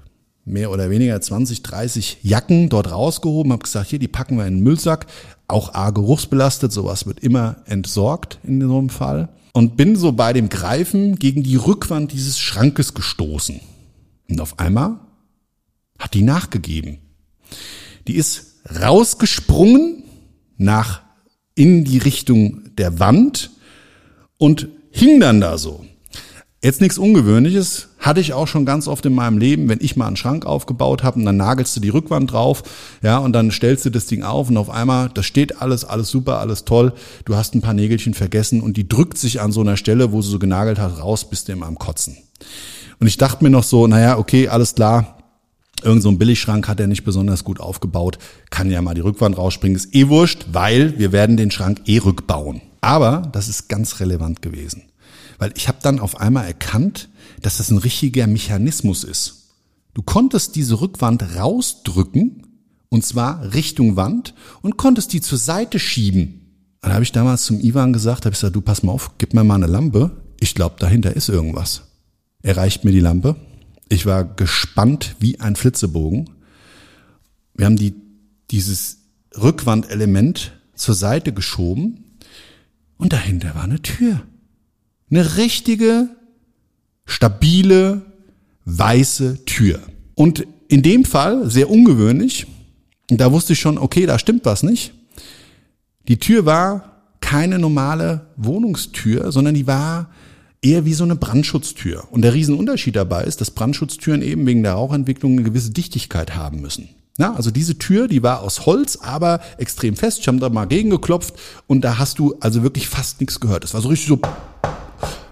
mehr 0.44 0.70
oder 0.70 0.90
weniger 0.90 1.20
20, 1.20 1.62
30 1.62 2.18
Jacken 2.22 2.68
dort 2.68 2.92
rausgehoben, 2.92 3.52
habe 3.52 3.64
gesagt, 3.64 3.90
hier, 3.90 3.98
die 3.98 4.06
packen 4.06 4.36
wir 4.36 4.46
in 4.46 4.58
den 4.58 4.62
Müllsack. 4.62 5.06
Auch 5.48 5.74
A, 5.74 5.90
geruchsbelastet, 5.90 6.72
sowas 6.72 7.06
wird 7.06 7.20
immer 7.20 7.56
entsorgt 7.66 8.38
in 8.44 8.60
so 8.60 8.78
einem 8.78 8.90
Fall 8.90 9.28
und 9.56 9.78
bin 9.78 9.96
so 9.96 10.12
bei 10.12 10.34
dem 10.34 10.50
Greifen 10.50 11.18
gegen 11.18 11.42
die 11.42 11.56
Rückwand 11.56 12.12
dieses 12.12 12.38
Schrankes 12.38 12.92
gestoßen. 12.92 13.58
Und 14.28 14.40
auf 14.42 14.58
einmal 14.58 15.00
hat 15.98 16.12
die 16.12 16.20
nachgegeben. 16.20 16.98
Die 18.06 18.16
ist 18.16 18.60
rausgesprungen 18.82 20.04
nach 20.58 21.00
in 21.54 21.84
die 21.84 21.96
Richtung 21.96 22.74
der 22.76 22.98
Wand 22.98 23.50
und 24.36 24.68
hing 24.90 25.20
dann 25.20 25.40
da 25.40 25.56
so. 25.56 25.86
Jetzt 26.62 26.82
nichts 26.82 26.98
Ungewöhnliches, 26.98 27.88
hatte 28.06 28.20
ich 28.20 28.32
auch 28.32 28.46
schon 28.46 28.64
ganz 28.64 28.88
oft 28.88 29.04
in 29.04 29.14
meinem 29.14 29.38
Leben, 29.38 29.68
wenn 29.68 29.80
ich 29.82 29.96
mal 29.96 30.06
einen 30.06 30.16
Schrank 30.16 30.46
aufgebaut 30.46 31.02
habe 31.02 31.18
und 31.18 31.26
dann 31.26 31.36
nagelst 31.36 31.76
du 31.76 31.80
die 31.80 31.88
Rückwand 31.88 32.32
drauf, 32.32 32.62
ja, 33.02 33.18
und 33.18 33.32
dann 33.32 33.50
stellst 33.50 33.84
du 33.84 33.90
das 33.90 34.06
Ding 34.06 34.22
auf 34.22 34.48
und 34.48 34.56
auf 34.56 34.70
einmal, 34.70 35.10
das 35.12 35.26
steht 35.26 35.60
alles, 35.60 35.84
alles 35.84 36.08
super, 36.08 36.38
alles 36.38 36.64
toll, 36.64 36.92
du 37.24 37.36
hast 37.36 37.54
ein 37.54 37.60
paar 37.60 37.74
Nägelchen 37.74 38.14
vergessen 38.14 38.60
und 38.60 38.76
die 38.76 38.88
drückt 38.88 39.18
sich 39.18 39.40
an 39.40 39.52
so 39.52 39.60
einer 39.60 39.76
Stelle, 39.76 40.12
wo 40.12 40.22
sie 40.22 40.30
so 40.30 40.38
genagelt 40.38 40.78
hat, 40.78 40.98
raus, 41.00 41.28
bist 41.28 41.48
du 41.48 41.52
immer 41.52 41.66
am 41.66 41.78
Kotzen. 41.78 42.16
Und 42.98 43.08
ich 43.08 43.18
dachte 43.18 43.44
mir 43.44 43.50
noch 43.50 43.64
so, 43.64 43.86
naja, 43.86 44.16
okay, 44.16 44.48
alles 44.48 44.74
klar, 44.74 45.12
Irgend 45.82 46.02
so 46.02 46.08
ein 46.08 46.18
Billigschrank 46.18 46.68
hat 46.68 46.80
er 46.80 46.86
nicht 46.86 47.04
besonders 47.04 47.44
gut 47.44 47.60
aufgebaut, 47.60 48.18
kann 48.48 48.70
ja 48.70 48.80
mal 48.80 48.94
die 48.94 49.02
Rückwand 49.02 49.36
rausspringen, 49.36 49.76
ist 49.76 49.94
eh 49.94 50.08
wurscht, 50.08 50.46
weil 50.50 50.98
wir 50.98 51.12
werden 51.12 51.36
den 51.36 51.50
Schrank 51.50 51.82
eh 51.84 51.98
rückbauen. 51.98 52.62
Aber 52.80 53.28
das 53.32 53.48
ist 53.48 53.68
ganz 53.68 54.00
relevant 54.00 54.40
gewesen. 54.40 54.84
Weil 55.38 55.52
ich 55.54 55.68
habe 55.68 55.78
dann 55.82 56.00
auf 56.00 56.18
einmal 56.18 56.46
erkannt, 56.46 57.10
dass 57.46 57.58
das 57.58 57.70
ein 57.70 57.78
richtiger 57.78 58.26
Mechanismus 58.26 59.04
ist. 59.04 59.50
Du 59.94 60.02
konntest 60.02 60.56
diese 60.56 60.80
Rückwand 60.80 61.36
rausdrücken, 61.36 62.42
und 62.88 63.06
zwar 63.06 63.54
Richtung 63.54 63.94
Wand, 63.94 64.34
und 64.62 64.76
konntest 64.76 65.12
die 65.12 65.20
zur 65.20 65.38
Seite 65.38 65.78
schieben. 65.78 66.40
Dann 66.80 66.92
habe 66.92 67.04
ich 67.04 67.12
damals 67.12 67.44
zum 67.44 67.60
Ivan 67.60 67.92
gesagt, 67.92 68.24
habe 68.24 68.32
ich 68.32 68.40
gesagt, 68.40 68.56
du 68.56 68.62
pass 68.62 68.82
mal 68.82 68.90
auf, 68.90 69.12
gib 69.18 69.32
mir 69.32 69.44
mal 69.44 69.54
eine 69.54 69.68
Lampe. 69.68 70.24
Ich 70.40 70.56
glaube, 70.56 70.74
dahinter 70.80 71.14
ist 71.14 71.28
irgendwas. 71.28 71.82
Er 72.42 72.56
reicht 72.56 72.82
mir 72.82 72.90
die 72.90 72.98
Lampe. 72.98 73.36
Ich 73.88 74.06
war 74.06 74.24
gespannt 74.24 75.14
wie 75.20 75.38
ein 75.38 75.54
Flitzebogen. 75.54 76.30
Wir 77.54 77.66
haben 77.66 77.76
die, 77.76 77.94
dieses 78.50 79.02
Rückwandelement 79.40 80.50
zur 80.74 80.96
Seite 80.96 81.32
geschoben 81.32 82.18
und 82.96 83.12
dahinter 83.12 83.54
war 83.54 83.62
eine 83.62 83.82
Tür. 83.82 84.22
Eine 85.12 85.36
richtige, 85.36 86.08
stabile, 87.06 88.02
weiße 88.64 89.44
Tür. 89.46 89.80
Und 90.14 90.46
in 90.68 90.82
dem 90.82 91.04
Fall, 91.04 91.48
sehr 91.48 91.70
ungewöhnlich, 91.70 92.46
da 93.08 93.32
wusste 93.32 93.52
ich 93.52 93.60
schon, 93.60 93.78
okay, 93.78 94.06
da 94.06 94.18
stimmt 94.18 94.44
was 94.44 94.62
nicht. 94.62 94.92
Die 96.08 96.18
Tür 96.18 96.44
war 96.44 96.96
keine 97.20 97.58
normale 97.58 98.26
Wohnungstür, 98.36 99.32
sondern 99.32 99.54
die 99.54 99.66
war 99.66 100.10
eher 100.62 100.84
wie 100.84 100.94
so 100.94 101.04
eine 101.04 101.16
Brandschutztür. 101.16 102.04
Und 102.10 102.22
der 102.22 102.34
Riesenunterschied 102.34 102.96
dabei 102.96 103.24
ist, 103.24 103.40
dass 103.40 103.50
Brandschutztüren 103.50 104.22
eben 104.22 104.46
wegen 104.46 104.62
der 104.62 104.72
Rauchentwicklung 104.72 105.32
eine 105.32 105.42
gewisse 105.42 105.70
Dichtigkeit 105.70 106.34
haben 106.34 106.60
müssen. 106.60 106.88
Na, 107.18 107.34
also 107.34 107.50
diese 107.50 107.78
Tür, 107.78 108.08
die 108.08 108.22
war 108.22 108.42
aus 108.42 108.66
Holz, 108.66 108.96
aber 108.96 109.40
extrem 109.56 109.96
fest. 109.96 110.20
Ich 110.20 110.28
habe 110.28 110.38
da 110.38 110.50
mal 110.50 110.66
gegengeklopft 110.66 111.34
und 111.66 111.82
da 111.82 111.98
hast 111.98 112.18
du 112.18 112.34
also 112.40 112.62
wirklich 112.62 112.88
fast 112.88 113.20
nichts 113.20 113.40
gehört. 113.40 113.64
Es 113.64 113.72
war 113.72 113.80
so 113.80 113.88
richtig 113.88 114.08
so 114.08 114.20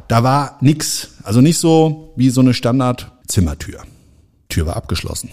da 0.08 0.22
war 0.22 0.58
nix. 0.60 1.10
Also 1.22 1.40
nicht 1.40 1.58
so 1.58 2.12
wie 2.16 2.30
so 2.30 2.40
eine 2.40 2.54
Standard-Zimmertür. 2.54 3.80
Tür 4.48 4.66
war 4.66 4.76
abgeschlossen. 4.76 5.30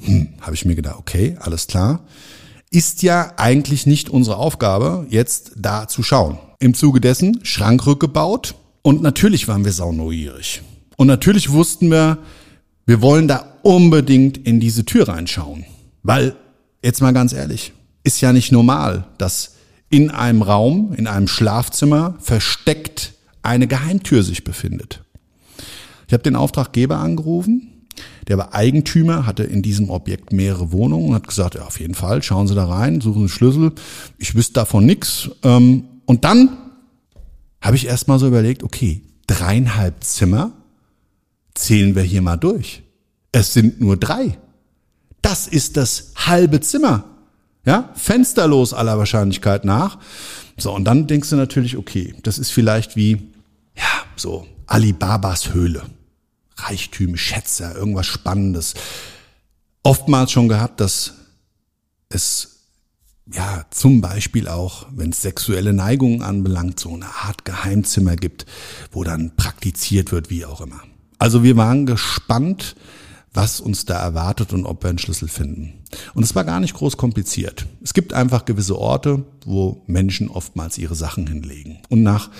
Hm, 0.00 0.28
habe 0.40 0.54
ich 0.54 0.64
mir 0.64 0.74
gedacht, 0.74 0.96
okay, 0.98 1.36
alles 1.40 1.66
klar. 1.66 2.00
Ist 2.70 3.02
ja 3.02 3.32
eigentlich 3.36 3.86
nicht 3.86 4.10
unsere 4.10 4.36
Aufgabe, 4.36 5.06
jetzt 5.10 5.52
da 5.56 5.88
zu 5.88 6.02
schauen. 6.02 6.38
Im 6.60 6.74
Zuge 6.74 7.00
dessen 7.00 7.44
Schrank 7.44 7.86
rückgebaut 7.86 8.54
und 8.82 9.02
natürlich 9.02 9.48
waren 9.48 9.64
wir 9.64 9.72
sauneuierig. 9.72 10.62
Und 10.96 11.06
natürlich 11.06 11.50
wussten 11.50 11.90
wir, 11.90 12.18
wir 12.86 13.02
wollen 13.02 13.28
da 13.28 13.44
unbedingt 13.62 14.38
in 14.38 14.60
diese 14.60 14.84
Tür 14.84 15.08
reinschauen. 15.08 15.64
Weil, 16.02 16.36
jetzt 16.82 17.00
mal 17.00 17.12
ganz 17.12 17.32
ehrlich, 17.32 17.72
ist 18.04 18.20
ja 18.20 18.32
nicht 18.32 18.52
normal, 18.52 19.06
dass 19.18 19.56
in 19.90 20.10
einem 20.10 20.42
Raum, 20.42 20.94
in 20.94 21.06
einem 21.06 21.28
Schlafzimmer 21.28 22.14
versteckt 22.20 23.14
eine 23.42 23.66
Geheimtür 23.66 24.22
sich 24.22 24.44
befindet. 24.44 25.02
Ich 26.06 26.12
habe 26.12 26.22
den 26.22 26.36
Auftraggeber 26.36 26.98
angerufen. 26.98 27.86
Der 28.28 28.38
war 28.38 28.54
Eigentümer, 28.54 29.26
hatte 29.26 29.44
in 29.44 29.62
diesem 29.62 29.90
Objekt 29.90 30.32
mehrere 30.32 30.72
Wohnungen 30.72 31.08
und 31.08 31.14
hat 31.14 31.28
gesagt, 31.28 31.54
ja, 31.54 31.62
auf 31.62 31.80
jeden 31.80 31.94
Fall, 31.94 32.22
schauen 32.22 32.48
Sie 32.48 32.54
da 32.54 32.64
rein, 32.64 33.00
suchen 33.00 33.26
Sie 33.26 33.32
Schlüssel. 33.32 33.72
Ich 34.18 34.34
wüsste 34.34 34.54
davon 34.54 34.86
nichts. 34.86 35.30
Ähm, 35.42 35.84
und 36.06 36.24
dann 36.24 36.56
habe 37.60 37.76
ich 37.76 37.86
erst 37.86 38.08
mal 38.08 38.18
so 38.18 38.26
überlegt, 38.26 38.62
okay, 38.62 39.02
dreieinhalb 39.26 40.02
Zimmer 40.02 40.52
zählen 41.54 41.94
wir 41.94 42.02
hier 42.02 42.22
mal 42.22 42.36
durch. 42.36 42.82
Es 43.32 43.52
sind 43.52 43.80
nur 43.80 43.96
drei. 43.96 44.38
Das 45.22 45.46
ist 45.46 45.76
das 45.76 46.12
halbe 46.16 46.60
Zimmer. 46.60 47.04
Ja, 47.66 47.90
fensterlos 47.94 48.72
aller 48.72 48.98
Wahrscheinlichkeit 48.98 49.64
nach. 49.64 49.98
So, 50.56 50.72
und 50.74 50.84
dann 50.84 51.06
denkst 51.06 51.30
du 51.30 51.36
natürlich, 51.36 51.76
okay, 51.76 52.14
das 52.22 52.38
ist 52.38 52.50
vielleicht 52.50 52.96
wie 52.96 53.29
ja, 53.80 54.04
so 54.16 54.46
Alibabas 54.66 55.52
Höhle. 55.52 55.82
Reichtüme, 56.56 57.16
Schätze, 57.16 57.72
irgendwas 57.72 58.06
Spannendes. 58.06 58.74
Oftmals 59.82 60.30
schon 60.30 60.48
gehabt, 60.48 60.80
dass 60.80 61.14
es 62.10 62.66
ja 63.32 63.64
zum 63.70 64.00
Beispiel 64.00 64.46
auch, 64.46 64.86
wenn 64.90 65.10
es 65.10 65.22
sexuelle 65.22 65.72
Neigungen 65.72 66.22
anbelangt, 66.22 66.78
so 66.78 66.92
eine 66.92 67.06
Art 67.06 67.44
Geheimzimmer 67.44 68.16
gibt, 68.16 68.46
wo 68.92 69.04
dann 69.04 69.34
praktiziert 69.36 70.12
wird, 70.12 70.28
wie 70.28 70.44
auch 70.44 70.60
immer. 70.60 70.82
Also 71.18 71.42
wir 71.42 71.56
waren 71.56 71.86
gespannt, 71.86 72.76
was 73.32 73.60
uns 73.60 73.84
da 73.84 73.98
erwartet 73.98 74.52
und 74.52 74.66
ob 74.66 74.82
wir 74.82 74.90
einen 74.90 74.98
Schlüssel 74.98 75.28
finden. 75.28 75.84
Und 76.14 76.24
es 76.24 76.34
war 76.34 76.44
gar 76.44 76.60
nicht 76.60 76.74
groß 76.74 76.96
kompliziert. 76.96 77.66
Es 77.82 77.94
gibt 77.94 78.12
einfach 78.12 78.44
gewisse 78.44 78.78
Orte, 78.78 79.24
wo 79.44 79.82
Menschen 79.86 80.28
oftmals 80.28 80.78
ihre 80.78 80.96
Sachen 80.96 81.26
hinlegen. 81.26 81.78
Und 81.88 82.02
nach 82.02 82.30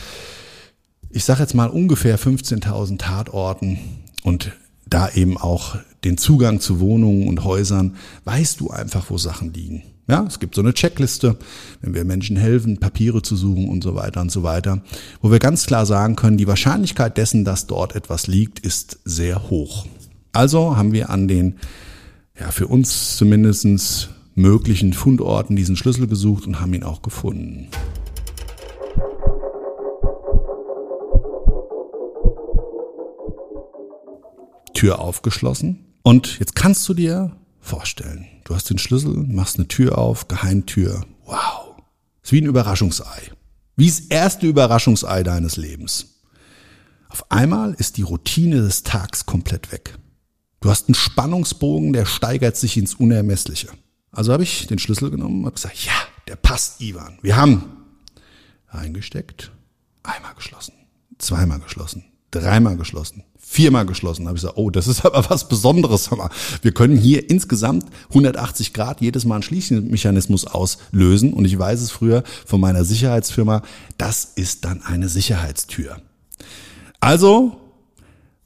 ich 1.11 1.25
sage 1.25 1.41
jetzt 1.41 1.55
mal 1.55 1.69
ungefähr 1.69 2.19
15.000 2.19 2.99
Tatorten 2.99 3.79
und 4.23 4.53
da 4.89 5.09
eben 5.11 5.37
auch 5.37 5.77
den 6.05 6.19
Zugang 6.19 6.61
zu 6.61 6.81
Wohnungen 6.81 7.29
und 7.29 7.45
Häusern, 7.45 7.97
weißt 8.25 8.61
du 8.61 8.71
einfach, 8.71 9.11
wo 9.11 9.19
Sachen 9.19 9.53
liegen. 9.53 9.83
Ja, 10.09 10.25
es 10.27 10.41
gibt 10.41 10.57
so 10.57 10.61
eine 10.61 10.75
Checkliste, 10.75 11.37
wenn 11.83 11.95
wir 11.95 12.05
Menschen 12.05 12.37
helfen, 12.37 12.79
Papiere 12.79 13.23
zu 13.23 13.37
suchen 13.37 13.69
und 13.69 13.85
so 13.85 13.95
weiter 13.95 14.21
und 14.21 14.33
so 14.33 14.43
weiter, 14.43 14.83
wo 15.21 15.31
wir 15.31 15.39
ganz 15.39 15.67
klar 15.67 15.87
sagen 15.87 16.17
können, 16.17 16.37
die 16.37 16.49
Wahrscheinlichkeit 16.49 17.17
dessen, 17.17 17.45
dass 17.45 17.69
dort 17.69 17.95
etwas 17.95 18.27
liegt, 18.27 18.59
ist 18.59 18.99
sehr 19.05 19.51
hoch. 19.51 19.87
Also 20.33 20.77
haben 20.77 20.93
wir 20.93 21.11
an 21.11 21.29
den, 21.29 21.57
ja, 22.39 22.51
für 22.51 22.67
uns 22.67 23.17
zumindestens 23.17 24.09
möglichen 24.35 24.95
Fundorten 24.95 25.55
diesen 25.55 25.77
Schlüssel 25.77 26.09
gesucht 26.09 26.47
und 26.47 26.61
haben 26.61 26.75
ihn 26.75 26.83
auch 26.83 27.03
gefunden. 27.03 27.69
Tür 34.81 34.99
aufgeschlossen. 34.99 35.85
Und 36.03 36.39
jetzt 36.39 36.55
kannst 36.55 36.89
du 36.89 36.95
dir 36.95 37.37
vorstellen, 37.61 38.27
du 38.45 38.55
hast 38.55 38.71
den 38.71 38.79
Schlüssel, 38.79 39.15
machst 39.15 39.59
eine 39.59 39.69
Tür 39.69 39.99
auf, 39.99 40.27
Geheimtür. 40.27 41.05
Wow. 41.27 41.77
Ist 42.23 42.33
wie 42.33 42.41
ein 42.41 42.47
Überraschungsei. 42.47 43.31
Wie 43.77 43.89
das 43.89 44.01
erste 44.01 44.47
Überraschungsei 44.47 45.23
deines 45.23 45.59
Lebens. 45.59 46.23
Auf 47.11 47.31
einmal 47.31 47.75
ist 47.75 47.99
die 47.99 48.03
Routine 48.03 48.63
des 48.63 48.83
Tags 48.83 49.27
komplett 49.27 49.71
weg. 49.71 49.99
Du 50.61 50.71
hast 50.71 50.89
einen 50.89 50.95
Spannungsbogen, 50.95 51.93
der 51.93 52.07
steigert 52.07 52.57
sich 52.57 52.79
ins 52.79 52.95
Unermessliche. 52.95 53.69
Also 54.13 54.33
habe 54.33 54.45
ich 54.45 54.67
den 54.67 54.79
Schlüssel 54.79 55.11
genommen 55.11 55.45
und 55.45 55.55
gesagt, 55.55 55.85
ja, 55.85 55.93
der 56.27 56.37
passt, 56.37 56.81
Ivan. 56.81 57.19
Wir 57.21 57.37
haben 57.37 57.65
reingesteckt, 58.69 59.53
einmal 60.05 60.35
geschlossen, 60.37 60.73
zweimal 61.19 61.61
geschlossen, 61.61 62.07
dreimal 62.31 62.79
geschlossen, 62.79 63.25
viermal 63.51 63.85
geschlossen. 63.85 64.29
Habe 64.29 64.37
ich 64.37 64.43
gesagt, 64.43 64.59
oh, 64.59 64.71
das 64.71 64.87
ist 64.87 65.05
aber 65.05 65.29
was 65.29 65.49
Besonderes. 65.49 66.09
Wir 66.63 66.73
können 66.73 66.97
hier 66.97 67.29
insgesamt 67.29 67.87
180 68.11 68.73
Grad 68.73 69.01
jedes 69.01 69.25
Mal 69.25 69.37
einen 69.37 69.43
Schließmechanismus 69.43 70.47
auslösen. 70.47 71.33
Und 71.33 71.45
ich 71.45 71.59
weiß 71.59 71.81
es 71.81 71.91
früher 71.91 72.23
von 72.47 72.61
meiner 72.61 72.85
Sicherheitsfirma, 72.85 73.63
das 73.99 74.25
ist 74.25 74.65
dann 74.65 74.83
eine 74.83 75.09
Sicherheitstür. 75.09 76.01
Also, 77.01 77.61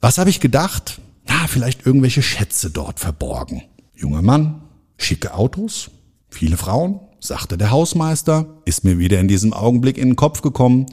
was 0.01 0.17
habe 0.17 0.31
ich 0.31 0.39
gedacht? 0.39 0.99
Na, 1.27 1.47
vielleicht 1.47 1.85
irgendwelche 1.85 2.23
Schätze 2.23 2.71
dort 2.71 2.99
verborgen. 2.99 3.61
Junger 3.95 4.23
Mann, 4.23 4.61
schicke 4.97 5.35
Autos, 5.35 5.91
viele 6.29 6.57
Frauen, 6.57 6.99
sagte 7.19 7.57
der 7.57 7.69
Hausmeister, 7.69 8.47
ist 8.65 8.83
mir 8.83 8.97
wieder 8.97 9.19
in 9.19 9.27
diesem 9.27 9.53
Augenblick 9.53 9.97
in 9.97 10.09
den 10.09 10.15
Kopf 10.15 10.41
gekommen 10.41 10.87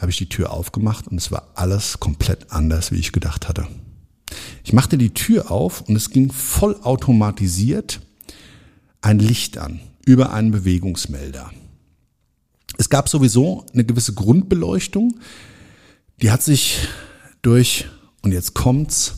habe 0.00 0.10
ich 0.10 0.16
die 0.16 0.28
Tür 0.28 0.52
aufgemacht 0.52 1.08
und 1.08 1.18
es 1.18 1.30
war 1.30 1.48
alles 1.54 2.00
komplett 2.00 2.50
anders, 2.50 2.90
wie 2.90 2.98
ich 2.98 3.12
gedacht 3.12 3.48
hatte. 3.48 3.68
Ich 4.64 4.72
machte 4.72 4.96
die 4.96 5.12
Tür 5.12 5.50
auf 5.50 5.82
und 5.82 5.94
es 5.94 6.10
ging 6.10 6.32
vollautomatisiert 6.32 8.00
ein 9.02 9.18
Licht 9.18 9.58
an 9.58 9.80
über 10.06 10.32
einen 10.32 10.50
Bewegungsmelder. 10.50 11.50
Es 12.78 12.88
gab 12.88 13.08
sowieso 13.08 13.66
eine 13.72 13.84
gewisse 13.84 14.14
Grundbeleuchtung, 14.14 15.18
die 16.22 16.30
hat 16.30 16.42
sich 16.42 16.88
durch, 17.42 17.86
und 18.22 18.32
jetzt 18.32 18.54
kommt's, 18.54 19.16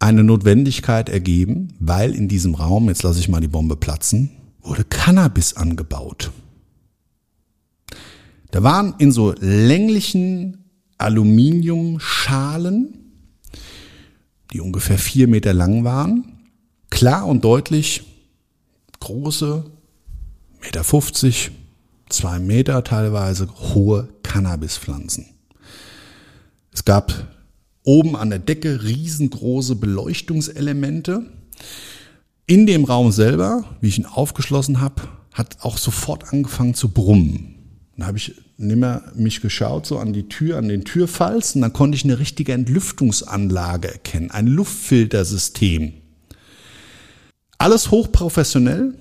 eine 0.00 0.22
Notwendigkeit 0.22 1.08
ergeben, 1.08 1.74
weil 1.80 2.14
in 2.14 2.28
diesem 2.28 2.54
Raum, 2.54 2.88
jetzt 2.88 3.02
lasse 3.02 3.20
ich 3.20 3.28
mal 3.28 3.40
die 3.40 3.48
Bombe 3.48 3.76
platzen, 3.76 4.30
wurde 4.62 4.84
Cannabis 4.84 5.54
angebaut. 5.54 6.30
Da 8.50 8.62
waren 8.62 8.94
in 8.98 9.12
so 9.12 9.34
länglichen 9.38 10.64
Aluminiumschalen, 10.96 12.94
die 14.52 14.60
ungefähr 14.60 14.98
vier 14.98 15.28
Meter 15.28 15.52
lang 15.52 15.84
waren, 15.84 16.40
klar 16.90 17.26
und 17.26 17.44
deutlich 17.44 18.02
große, 19.00 19.64
Meter 20.62 20.82
50, 20.82 21.50
zwei 22.08 22.38
Meter 22.38 22.82
teilweise 22.82 23.48
hohe 23.74 24.08
Cannabispflanzen. 24.22 25.26
Es 26.72 26.84
gab 26.84 27.12
oben 27.84 28.16
an 28.16 28.30
der 28.30 28.38
Decke 28.38 28.82
riesengroße 28.82 29.76
Beleuchtungselemente. 29.76 31.26
In 32.46 32.66
dem 32.66 32.84
Raum 32.84 33.12
selber, 33.12 33.64
wie 33.80 33.88
ich 33.88 33.98
ihn 33.98 34.06
aufgeschlossen 34.06 34.80
habe, 34.80 35.02
hat 35.32 35.58
auch 35.60 35.76
sofort 35.76 36.32
angefangen 36.32 36.74
zu 36.74 36.88
brummen. 36.88 37.57
Dann 37.98 38.06
habe 38.06 38.16
ich 38.16 38.34
nimmer 38.58 39.02
mich 39.16 39.40
geschaut, 39.40 39.84
so 39.84 39.98
an 39.98 40.12
die 40.12 40.28
Tür, 40.28 40.56
an 40.56 40.68
den 40.68 40.84
Türfalz, 40.84 41.56
und 41.56 41.62
dann 41.62 41.72
konnte 41.72 41.96
ich 41.96 42.04
eine 42.04 42.20
richtige 42.20 42.52
Entlüftungsanlage 42.52 43.92
erkennen, 43.92 44.30
ein 44.30 44.46
Luftfiltersystem. 44.46 45.94
Alles 47.58 47.90
hochprofessionell. 47.90 48.94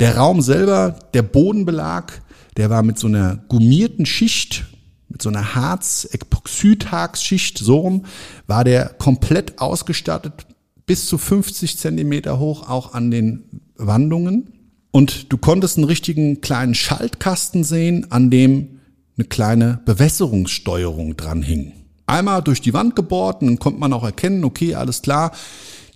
Der 0.00 0.16
Raum 0.16 0.42
selber, 0.42 0.98
der 1.14 1.22
Bodenbelag, 1.22 2.20
der 2.56 2.70
war 2.70 2.82
mit 2.82 2.98
so 2.98 3.06
einer 3.06 3.36
gummierten 3.48 4.04
Schicht, 4.04 4.64
mit 5.08 5.22
so 5.22 5.28
einer 5.28 5.54
Harz-Epoxidharz-Schicht, 5.54 7.58
so 7.58 7.78
rum, 7.78 8.04
war 8.48 8.64
der 8.64 8.86
komplett 8.98 9.60
ausgestattet, 9.60 10.44
bis 10.86 11.06
zu 11.06 11.18
50 11.18 11.78
Zentimeter 11.78 12.40
hoch, 12.40 12.68
auch 12.68 12.94
an 12.94 13.12
den 13.12 13.62
Wandungen. 13.76 14.57
Und 14.90 15.32
du 15.32 15.38
konntest 15.38 15.76
einen 15.76 15.86
richtigen 15.86 16.40
kleinen 16.40 16.74
Schaltkasten 16.74 17.64
sehen, 17.64 18.10
an 18.10 18.30
dem 18.30 18.80
eine 19.16 19.26
kleine 19.26 19.80
Bewässerungssteuerung 19.84 21.16
dran 21.16 21.42
hing. 21.42 21.72
Einmal 22.06 22.42
durch 22.42 22.62
die 22.62 22.72
Wand 22.72 22.96
gebohrt 22.96 23.42
und 23.42 23.48
dann 23.48 23.58
konnte 23.58 23.80
man 23.80 23.92
auch 23.92 24.04
erkennen, 24.04 24.44
okay, 24.44 24.74
alles 24.74 25.02
klar, 25.02 25.32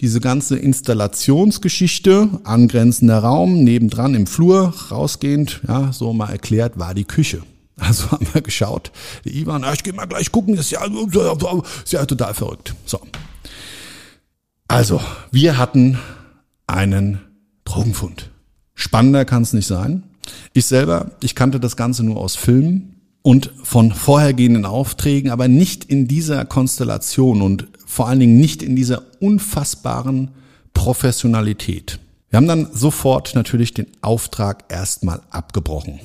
diese 0.00 0.20
ganze 0.20 0.58
Installationsgeschichte, 0.58 2.28
angrenzender 2.44 3.20
Raum, 3.20 3.62
nebendran 3.62 4.14
im 4.14 4.26
Flur, 4.26 4.74
rausgehend, 4.90 5.60
ja, 5.66 5.92
so 5.92 6.12
mal 6.12 6.30
erklärt, 6.30 6.78
war 6.78 6.92
die 6.92 7.04
Küche. 7.04 7.42
Also 7.78 8.10
haben 8.10 8.26
wir 8.32 8.42
geschaut, 8.42 8.90
der 9.24 9.32
Ivan, 9.32 9.64
ich 9.72 9.84
gehe 9.84 9.92
mal 9.92 10.06
gleich 10.06 10.32
gucken, 10.32 10.54
ist 10.54 10.72
ja, 10.72 10.84
ist 10.84 11.92
ja 11.92 12.04
total 12.04 12.34
verrückt. 12.34 12.74
So. 12.84 13.00
Also, 14.66 15.00
wir 15.30 15.56
hatten 15.56 15.98
einen 16.66 17.20
Drogenfund. 17.64 18.31
Spannender 18.82 19.24
kann 19.24 19.44
es 19.44 19.52
nicht 19.52 19.68
sein. 19.68 20.02
Ich 20.54 20.66
selber, 20.66 21.12
ich 21.22 21.36
kannte 21.36 21.60
das 21.60 21.76
Ganze 21.76 22.02
nur 22.02 22.16
aus 22.16 22.34
Filmen 22.34 22.96
und 23.22 23.52
von 23.62 23.92
vorhergehenden 23.92 24.66
Aufträgen, 24.66 25.30
aber 25.30 25.46
nicht 25.46 25.84
in 25.84 26.08
dieser 26.08 26.44
Konstellation 26.44 27.42
und 27.42 27.68
vor 27.86 28.08
allen 28.08 28.18
Dingen 28.18 28.40
nicht 28.40 28.60
in 28.60 28.74
dieser 28.74 29.02
unfassbaren 29.20 30.32
Professionalität. 30.74 32.00
Wir 32.28 32.38
haben 32.38 32.48
dann 32.48 32.70
sofort 32.72 33.36
natürlich 33.36 33.72
den 33.72 33.86
Auftrag 34.00 34.64
erstmal 34.68 35.20
abgebrochen, 35.30 36.00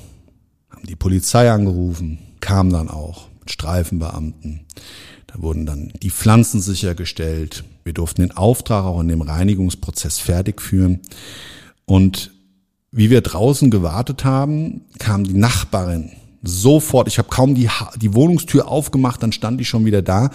haben 0.70 0.86
die 0.86 0.94
Polizei 0.94 1.50
angerufen, 1.50 2.20
kam 2.38 2.70
dann 2.70 2.88
auch 2.88 3.26
mit 3.40 3.50
Streifenbeamten. 3.50 4.60
Da 5.26 5.42
wurden 5.42 5.66
dann 5.66 5.92
die 6.00 6.10
Pflanzen 6.10 6.60
sichergestellt. 6.60 7.64
Wir 7.82 7.92
durften 7.92 8.22
den 8.22 8.36
Auftrag 8.36 8.84
auch 8.84 9.00
in 9.00 9.08
dem 9.08 9.22
Reinigungsprozess 9.22 10.20
fertig 10.20 10.62
führen. 10.62 11.00
Und 11.84 12.30
wie 12.90 13.10
wir 13.10 13.20
draußen 13.20 13.70
gewartet 13.70 14.24
haben, 14.24 14.82
kam 14.98 15.24
die 15.24 15.34
Nachbarin 15.34 16.12
sofort. 16.42 17.08
Ich 17.08 17.18
habe 17.18 17.28
kaum 17.28 17.54
die, 17.54 17.68
die 18.00 18.14
Wohnungstür 18.14 18.68
aufgemacht, 18.68 19.22
dann 19.22 19.32
stand 19.32 19.60
ich 19.60 19.68
schon 19.68 19.84
wieder 19.84 20.02
da. 20.02 20.30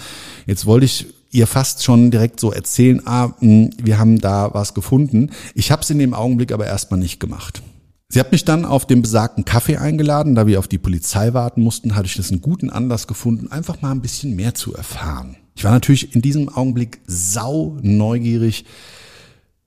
Jetzt 0.46 0.66
wollte 0.66 0.86
ich 0.86 1.08
ihr 1.32 1.48
fast 1.48 1.84
schon 1.84 2.12
direkt 2.12 2.40
so 2.40 2.52
erzählen, 2.52 3.02
ah, 3.06 3.34
hm, 3.40 3.72
wir 3.82 3.98
haben 3.98 4.20
da 4.20 4.54
was 4.54 4.74
gefunden. 4.74 5.32
Ich 5.56 5.72
habe 5.72 5.82
es 5.82 5.90
in 5.90 6.00
dem 6.00 6.14
Augenblick 6.14 6.52
aber 6.52 6.68
erstmal 6.68 7.00
nicht 7.00 7.20
gemacht. 7.20 7.64
Sie 8.10 8.20
hat 8.20 8.32
mich 8.32 8.46
dann 8.46 8.64
auf 8.66 8.86
den 8.86 9.02
besagten 9.02 9.44
Kaffee 9.44 9.78
eingeladen. 9.78 10.36
Da 10.36 10.46
wir 10.46 10.60
auf 10.60 10.68
die 10.68 10.78
Polizei 10.78 11.34
warten 11.34 11.64
mussten, 11.64 11.96
hatte 11.96 12.06
ich 12.06 12.16
das 12.16 12.30
einen 12.30 12.42
guten 12.42 12.70
Anlass 12.70 13.08
gefunden, 13.08 13.52
einfach 13.52 13.82
mal 13.82 13.90
ein 13.90 14.02
bisschen 14.02 14.36
mehr 14.36 14.54
zu 14.54 14.76
erfahren. 14.76 15.38
Ich 15.56 15.64
war 15.64 15.72
natürlich 15.72 16.14
in 16.14 16.22
diesem 16.22 16.50
Augenblick 16.50 17.00
sau 17.08 17.78
neugierig, 17.82 18.66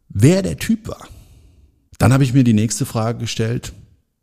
wer 0.08 0.42
der 0.42 0.58
Typ 0.58 0.86
war. 0.86 1.08
Dann 1.98 2.12
habe 2.12 2.24
ich 2.24 2.34
mir 2.34 2.44
die 2.44 2.52
nächste 2.52 2.86
Frage 2.86 3.18
gestellt. 3.18 3.72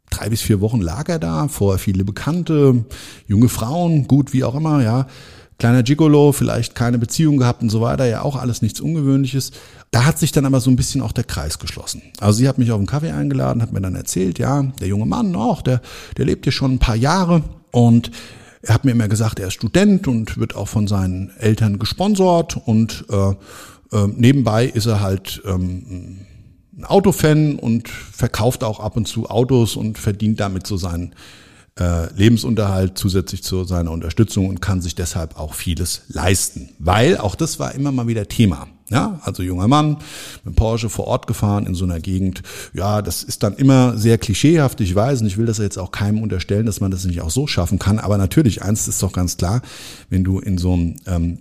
Drei 0.10 0.30
bis 0.30 0.42
vier 0.42 0.62
Wochen 0.62 0.82
lag 0.82 1.10
er 1.10 1.18
da, 1.18 1.48
vorher 1.48 1.80
viele 1.80 2.04
Bekannte, 2.04 2.86
junge 3.28 3.50
Frauen, 3.50 4.08
gut 4.08 4.32
wie 4.34 4.44
auch 4.44 4.56
immer, 4.56 4.84
ja. 4.84 5.08
Kleiner 5.58 5.84
Gigolo, 5.84 6.32
vielleicht 6.32 6.76
keine 6.76 6.98
Beziehung 6.98 7.38
gehabt 7.38 7.62
und 7.62 7.70
so 7.70 7.82
weiter, 7.82 8.06
ja 8.06 8.22
auch 8.22 8.36
alles 8.36 8.62
nichts 8.62 8.82
Ungewöhnliches. 8.82 9.52
Da 9.92 10.06
hat 10.06 10.20
sich 10.20 10.32
dann 10.32 10.46
aber 10.46 10.60
so 10.60 10.70
ein 10.70 10.76
bisschen 10.76 11.02
auch 11.02 11.12
der 11.12 11.24
Kreis 11.24 11.58
geschlossen. 11.58 12.02
Also 12.20 12.40
sie 12.40 12.48
hat 12.48 12.58
mich 12.58 12.72
auf 12.72 12.78
einen 12.78 12.88
Kaffee 12.88 13.12
eingeladen, 13.12 13.62
hat 13.62 13.72
mir 13.72 13.82
dann 13.82 13.96
erzählt, 13.96 14.40
ja, 14.40 14.64
der 14.64 14.88
junge 14.88 15.06
Mann 15.06 15.36
auch, 15.36 15.62
der, 15.62 15.82
der 16.18 16.26
lebt 16.26 16.46
hier 16.46 16.52
schon 16.52 16.74
ein 16.74 16.80
paar 16.80 16.96
Jahre 16.96 17.44
und 17.72 18.12
er 18.62 18.74
hat 18.74 18.86
mir 18.86 18.92
immer 18.92 19.08
gesagt, 19.08 19.40
er 19.40 19.48
ist 19.48 19.54
Student 19.54 20.08
und 20.08 20.38
wird 20.38 20.56
auch 20.56 20.68
von 20.68 20.88
seinen 20.88 21.32
Eltern 21.38 21.80
gesponsort 21.80 22.58
und 22.58 23.06
äh, 23.10 23.32
äh, 23.96 24.08
nebenbei 24.08 24.66
ist 24.66 24.86
er 24.86 25.02
halt 25.02 25.42
ähm, 25.46 26.26
ein 26.78 26.86
Autofan 26.86 27.56
und 27.60 27.88
verkauft 27.88 28.64
auch 28.64 28.80
ab 28.80 28.98
und 28.98 29.08
zu 29.08 29.30
Autos 29.30 29.76
und 29.76 29.98
verdient 29.98 30.40
damit 30.40 30.66
so 30.66 30.78
seinen 30.78 31.14
äh, 31.80 32.14
Lebensunterhalt 32.14 32.98
zusätzlich 32.98 33.44
zu 33.44 33.64
seiner 33.64 33.92
Unterstützung 33.92 34.48
und 34.48 34.62
kann 34.62 34.82
sich 34.82 34.96
deshalb 34.96 35.40
auch 35.40 35.54
vieles 35.54 36.04
leisten. 36.08 36.70
Weil, 36.80 37.18
auch 37.18 37.36
das 37.36 37.60
war 37.60 37.74
immer 37.74 37.92
mal 37.92 38.08
wieder 38.08 38.28
Thema. 38.28 38.68
Ja, 38.90 39.20
also 39.24 39.42
junger 39.42 39.68
Mann 39.68 39.98
mit 40.44 40.56
Porsche 40.56 40.90
vor 40.90 41.08
Ort 41.08 41.26
gefahren 41.26 41.66
in 41.66 41.74
so 41.74 41.86
einer 41.86 42.00
Gegend. 42.00 42.44
Ja, 42.74 43.02
das 43.02 43.24
ist 43.24 43.42
dann 43.42 43.56
immer 43.56 43.98
sehr 43.98 44.20
klischeehaft, 44.20 44.82
ich 44.82 44.94
weiß, 44.94 45.22
und 45.22 45.28
ich 45.28 45.38
will 45.38 45.48
das 45.48 45.58
jetzt 45.58 45.80
auch 45.80 45.90
keinem 45.90 46.22
unterstellen, 46.22 46.66
dass 46.66 46.80
man 46.80 46.92
das 46.92 47.06
nicht 47.06 47.22
auch 47.22 47.32
so 47.32 47.48
schaffen 47.48 47.80
kann. 47.80 47.98
Aber 47.98 48.18
natürlich, 48.18 48.62
eins 48.62 48.88
ist 48.88 49.02
doch 49.02 49.14
ganz 49.14 49.38
klar, 49.38 49.62
wenn 50.10 50.24
du 50.24 50.40
in 50.40 50.60
so 50.60 50.74
einem 50.74 50.96
ähm, 51.08 51.40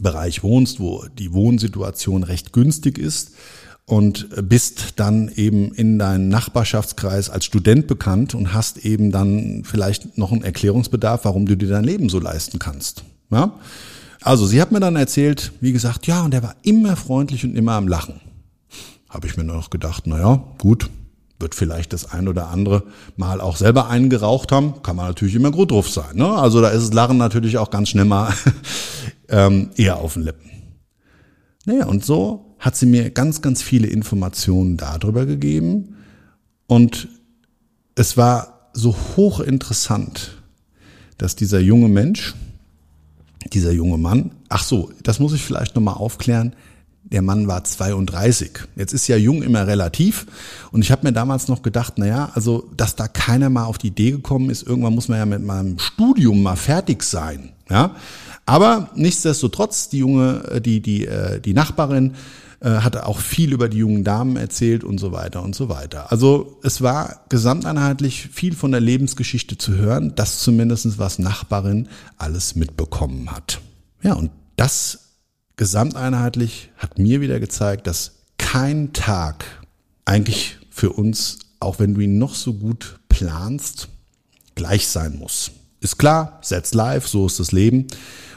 Bereich 0.00 0.42
wohnst, 0.42 0.80
wo 0.80 1.04
die 1.18 1.32
Wohnsituation 1.32 2.24
recht 2.24 2.52
günstig 2.52 2.98
ist, 2.98 3.32
und 3.86 4.28
bist 4.48 4.94
dann 4.96 5.30
eben 5.34 5.72
in 5.72 5.98
deinem 5.98 6.28
Nachbarschaftskreis 6.28 7.30
als 7.30 7.44
Student 7.44 7.86
bekannt 7.86 8.34
und 8.34 8.54
hast 8.54 8.78
eben 8.78 9.10
dann 9.10 9.62
vielleicht 9.64 10.16
noch 10.16 10.32
einen 10.32 10.44
Erklärungsbedarf, 10.44 11.24
warum 11.24 11.46
du 11.46 11.56
dir 11.56 11.68
dein 11.68 11.84
Leben 11.84 12.08
so 12.08 12.18
leisten 12.18 12.58
kannst. 12.58 13.04
Ja? 13.30 13.58
Also 14.20 14.46
sie 14.46 14.60
hat 14.60 14.70
mir 14.70 14.80
dann 14.80 14.96
erzählt, 14.96 15.52
wie 15.60 15.72
gesagt, 15.72 16.06
ja, 16.06 16.22
und 16.22 16.32
er 16.32 16.42
war 16.42 16.54
immer 16.62 16.96
freundlich 16.96 17.44
und 17.44 17.56
immer 17.56 17.72
am 17.72 17.88
Lachen. 17.88 18.20
Habe 19.08 19.26
ich 19.26 19.36
mir 19.36 19.44
noch 19.44 19.68
gedacht, 19.68 20.06
naja, 20.06 20.42
gut, 20.58 20.88
wird 21.42 21.54
vielleicht 21.56 21.92
das 21.92 22.10
ein 22.10 22.28
oder 22.28 22.48
andere 22.48 22.84
Mal 23.16 23.40
auch 23.40 23.56
selber 23.56 23.88
eingeraucht 23.88 24.52
haben, 24.52 24.82
kann 24.82 24.96
man 24.96 25.08
natürlich 25.08 25.34
immer 25.34 25.50
gut 25.50 25.72
drauf 25.72 25.90
sein. 25.90 26.16
Ne? 26.16 26.28
Also 26.28 26.60
da 26.60 26.68
ist 26.68 26.82
das 26.84 26.92
Lachen 26.94 27.18
natürlich 27.18 27.58
auch 27.58 27.70
ganz 27.70 27.88
schnell 27.88 28.04
mal 28.04 28.32
ähm, 29.28 29.70
eher 29.76 29.98
auf 29.98 30.14
den 30.14 30.22
Lippen. 30.22 30.50
Naja, 31.66 31.86
und 31.86 32.04
so 32.04 32.51
hat 32.62 32.76
sie 32.76 32.86
mir 32.86 33.10
ganz, 33.10 33.42
ganz 33.42 33.60
viele 33.60 33.88
Informationen 33.88 34.76
darüber 34.76 35.26
gegeben 35.26 35.96
und 36.68 37.08
es 37.96 38.16
war 38.16 38.70
so 38.72 38.96
hochinteressant, 39.16 40.38
dass 41.18 41.34
dieser 41.34 41.58
junge 41.58 41.88
Mensch, 41.88 42.34
dieser 43.52 43.72
junge 43.72 43.98
Mann, 43.98 44.30
ach 44.48 44.62
so, 44.62 44.92
das 45.02 45.18
muss 45.18 45.34
ich 45.34 45.42
vielleicht 45.42 45.74
nochmal 45.74 45.94
aufklären, 45.94 46.54
der 47.02 47.20
Mann 47.20 47.48
war 47.48 47.64
32. 47.64 48.52
Jetzt 48.76 48.94
ist 48.94 49.08
ja 49.08 49.16
jung 49.16 49.42
immer 49.42 49.66
relativ. 49.66 50.26
Und 50.70 50.82
ich 50.82 50.92
habe 50.92 51.06
mir 51.06 51.12
damals 51.12 51.48
noch 51.48 51.62
gedacht, 51.62 51.98
naja, 51.98 52.30
also, 52.34 52.70
dass 52.76 52.94
da 52.94 53.08
keiner 53.08 53.50
mal 53.50 53.64
auf 53.64 53.76
die 53.76 53.88
Idee 53.88 54.12
gekommen 54.12 54.50
ist, 54.50 54.62
irgendwann 54.62 54.94
muss 54.94 55.08
man 55.08 55.18
ja 55.18 55.26
mit 55.26 55.42
meinem 55.42 55.80
Studium 55.80 56.42
mal 56.42 56.56
fertig 56.56 57.02
sein. 57.02 57.50
Ja. 57.68 57.96
Aber 58.46 58.90
nichtsdestotrotz, 58.94 59.88
die 59.88 59.98
junge, 59.98 60.44
äh, 60.50 60.60
die, 60.60 60.80
die, 60.80 61.06
äh, 61.06 61.40
die 61.40 61.54
Nachbarin 61.54 62.14
äh, 62.62 62.80
hat 62.80 62.96
auch 62.96 63.18
viel 63.18 63.52
über 63.52 63.68
die 63.68 63.78
jungen 63.78 64.04
Damen 64.04 64.36
erzählt 64.36 64.84
und 64.84 64.98
so 64.98 65.10
weiter 65.10 65.42
und 65.42 65.54
so 65.56 65.68
weiter. 65.68 66.12
Also 66.12 66.60
es 66.62 66.80
war 66.80 67.24
gesamteinheitlich 67.28 68.28
viel 68.28 68.54
von 68.54 68.70
der 68.70 68.80
Lebensgeschichte 68.80 69.58
zu 69.58 69.74
hören, 69.74 70.14
das 70.14 70.38
zumindestens 70.40 70.96
was 70.96 71.18
Nachbarin 71.18 71.88
alles 72.18 72.54
mitbekommen 72.54 73.32
hat. 73.32 73.60
Ja, 74.02 74.14
und 74.14 74.30
das 74.54 75.16
gesamteinheitlich 75.56 76.70
hat 76.76 76.98
mir 76.98 77.20
wieder 77.20 77.40
gezeigt, 77.40 77.88
dass 77.88 78.12
kein 78.38 78.92
Tag 78.92 79.44
eigentlich 80.04 80.58
für 80.70 80.92
uns, 80.92 81.40
auch 81.58 81.80
wenn 81.80 81.94
du 81.94 82.00
ihn 82.00 82.18
noch 82.18 82.34
so 82.34 82.54
gut 82.54 83.00
planst, 83.08 83.88
gleich 84.54 84.86
sein 84.86 85.18
muss. 85.18 85.50
Ist 85.80 85.98
klar, 85.98 86.38
setz 86.42 86.74
live, 86.74 87.08
so 87.08 87.26
ist 87.26 87.40
das 87.40 87.50
Leben. 87.50 87.88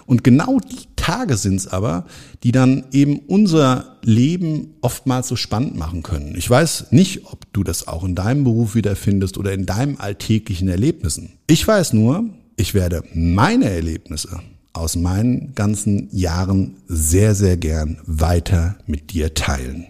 Und 0.08 0.24
genau 0.24 0.60
die 0.60 0.95
Tage 1.06 1.38
sind 1.38 1.58
es 1.58 1.68
aber, 1.68 2.08
die 2.42 2.52
dann 2.52 2.86
eben 2.92 3.20
unser 3.28 3.98
Leben 4.02 4.74
oftmals 4.82 5.28
so 5.28 5.36
spannend 5.36 5.78
machen 5.78 6.02
können. 6.02 6.34
Ich 6.36 6.50
weiß 6.50 6.88
nicht, 6.90 7.28
ob 7.28 7.46
du 7.54 7.64
das 7.64 7.88
auch 7.88 8.04
in 8.04 8.16
deinem 8.16 8.44
Beruf 8.44 8.74
wiederfindest 8.74 9.38
oder 9.38 9.54
in 9.54 9.68
deinem 9.68 9.98
alltäglichen 10.00 10.68
Erlebnissen. 10.68 11.34
Ich 11.46 11.68
weiß 11.68 11.94
nur, 11.94 12.26
ich 12.56 12.74
werde 12.74 13.04
meine 13.14 13.70
Erlebnisse 13.70 14.40
aus 14.74 14.96
meinen 14.96 15.54
ganzen 15.54 16.10
Jahren 16.12 16.78
sehr, 16.88 17.36
sehr 17.36 17.58
gern 17.58 18.00
weiter 18.08 18.76
mit 18.88 19.14
dir 19.14 19.36
teilen. 19.36 19.86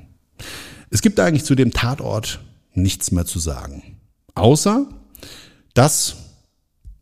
Es 0.90 1.02
gibt 1.02 1.18
eigentlich 1.22 1.46
zu 1.46 1.56
dem 1.56 1.72
Tatort 1.72 2.42
nichts 2.74 3.12
mehr 3.12 3.26
zu 3.26 3.40
sagen. 3.40 3.84
Außer, 4.34 4.86
dass 5.74 6.18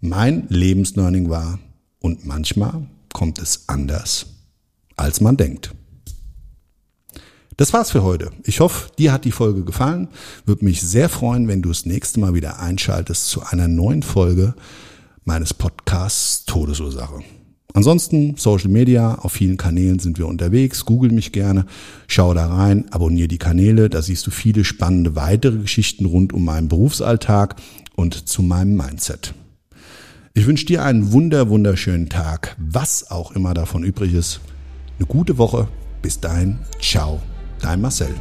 mein 0.02 0.46
Lebenslearning 0.50 1.32
war 1.32 1.58
und 2.00 2.28
manchmal 2.28 2.86
kommt 3.14 3.40
es 3.40 3.64
anders, 3.68 4.26
als 4.96 5.22
man 5.22 5.38
denkt. 5.38 5.74
Das 7.58 7.72
war's 7.72 7.92
für 7.92 8.04
heute. 8.04 8.32
Ich 8.46 8.60
hoffe, 8.60 8.90
dir 8.98 9.12
hat 9.12 9.26
die 9.26 9.32
Folge 9.32 9.64
gefallen. 9.64 10.08
Würde 10.46 10.66
mich 10.66 10.82
sehr 10.82 11.08
freuen, 11.08 11.48
wenn 11.48 11.62
du 11.62 11.70
das 11.70 11.86
nächste 11.86 12.20
Mal 12.20 12.34
wieder 12.34 12.60
einschaltest 12.60 13.28
zu 13.28 13.44
einer 13.44 13.68
neuen 13.68 14.02
Folge 14.02 14.56
meines 15.24 15.54
Podcasts 15.54 16.46
Todesursache. 16.46 17.22
Ansonsten 17.76 18.36
Social 18.38 18.70
Media, 18.70 19.16
auf 19.16 19.34
vielen 19.34 19.58
Kanälen 19.58 20.00
sind 20.00 20.18
wir 20.18 20.28
unterwegs. 20.28 20.86
Google 20.86 21.12
mich 21.12 21.32
gerne, 21.32 21.66
schau 22.08 22.34
da 22.34 22.48
rein, 22.48 22.86
abonniere 22.92 23.28
die 23.28 23.40
Kanäle. 23.40 23.90
Da 23.90 24.02
siehst 24.02 24.26
du 24.28 24.32
viele 24.32 24.64
spannende 24.64 25.16
weitere 25.16 25.58
Geschichten 25.58 26.06
rund 26.06 26.34
um 26.34 26.46
meinen 26.46 26.68
Berufsalltag 26.68 27.56
und 27.96 28.28
zu 28.28 28.44
meinem 28.44 28.76
Mindset. 28.76 29.34
Ich 30.36 30.48
wünsche 30.48 30.66
dir 30.66 30.84
einen 30.84 31.12
wunder, 31.12 31.48
wunderschönen 31.50 32.10
Tag, 32.10 32.56
was 32.58 33.12
auch 33.12 33.34
immer 33.34 33.54
davon 33.54 33.84
übrig 33.84 34.16
ist. 34.16 34.42
Eine 34.98 35.06
gute 35.06 35.38
Woche. 35.38 35.68
Bis 36.02 36.20
dahin, 36.20 36.58
ciao, 36.82 37.22
dein 37.62 37.82
Marcel. 37.82 38.16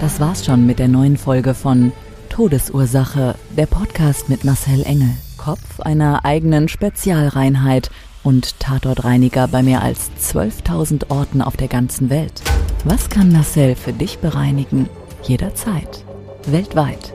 Das 0.00 0.18
war's 0.18 0.44
schon 0.44 0.66
mit 0.66 0.80
der 0.80 0.88
neuen 0.88 1.16
Folge 1.16 1.54
von 1.54 1.92
Todesursache, 2.28 3.36
der 3.56 3.66
Podcast 3.66 4.28
mit 4.28 4.42
Marcel 4.44 4.82
Engel. 4.82 5.10
Kopf 5.36 5.78
einer 5.78 6.24
eigenen 6.24 6.66
Spezialreinheit 6.66 7.92
und 8.24 8.58
Tatortreiniger 8.58 9.46
bei 9.46 9.62
mehr 9.62 9.80
als 9.80 10.10
12.000 10.20 11.08
Orten 11.10 11.40
auf 11.40 11.56
der 11.56 11.68
ganzen 11.68 12.10
Welt. 12.10 12.42
Was 12.84 13.10
kann 13.10 13.30
Marcel 13.30 13.76
für 13.76 13.92
dich 13.92 14.18
bereinigen? 14.18 14.88
Jederzeit. 15.22 16.04
Weltweit. 16.46 17.14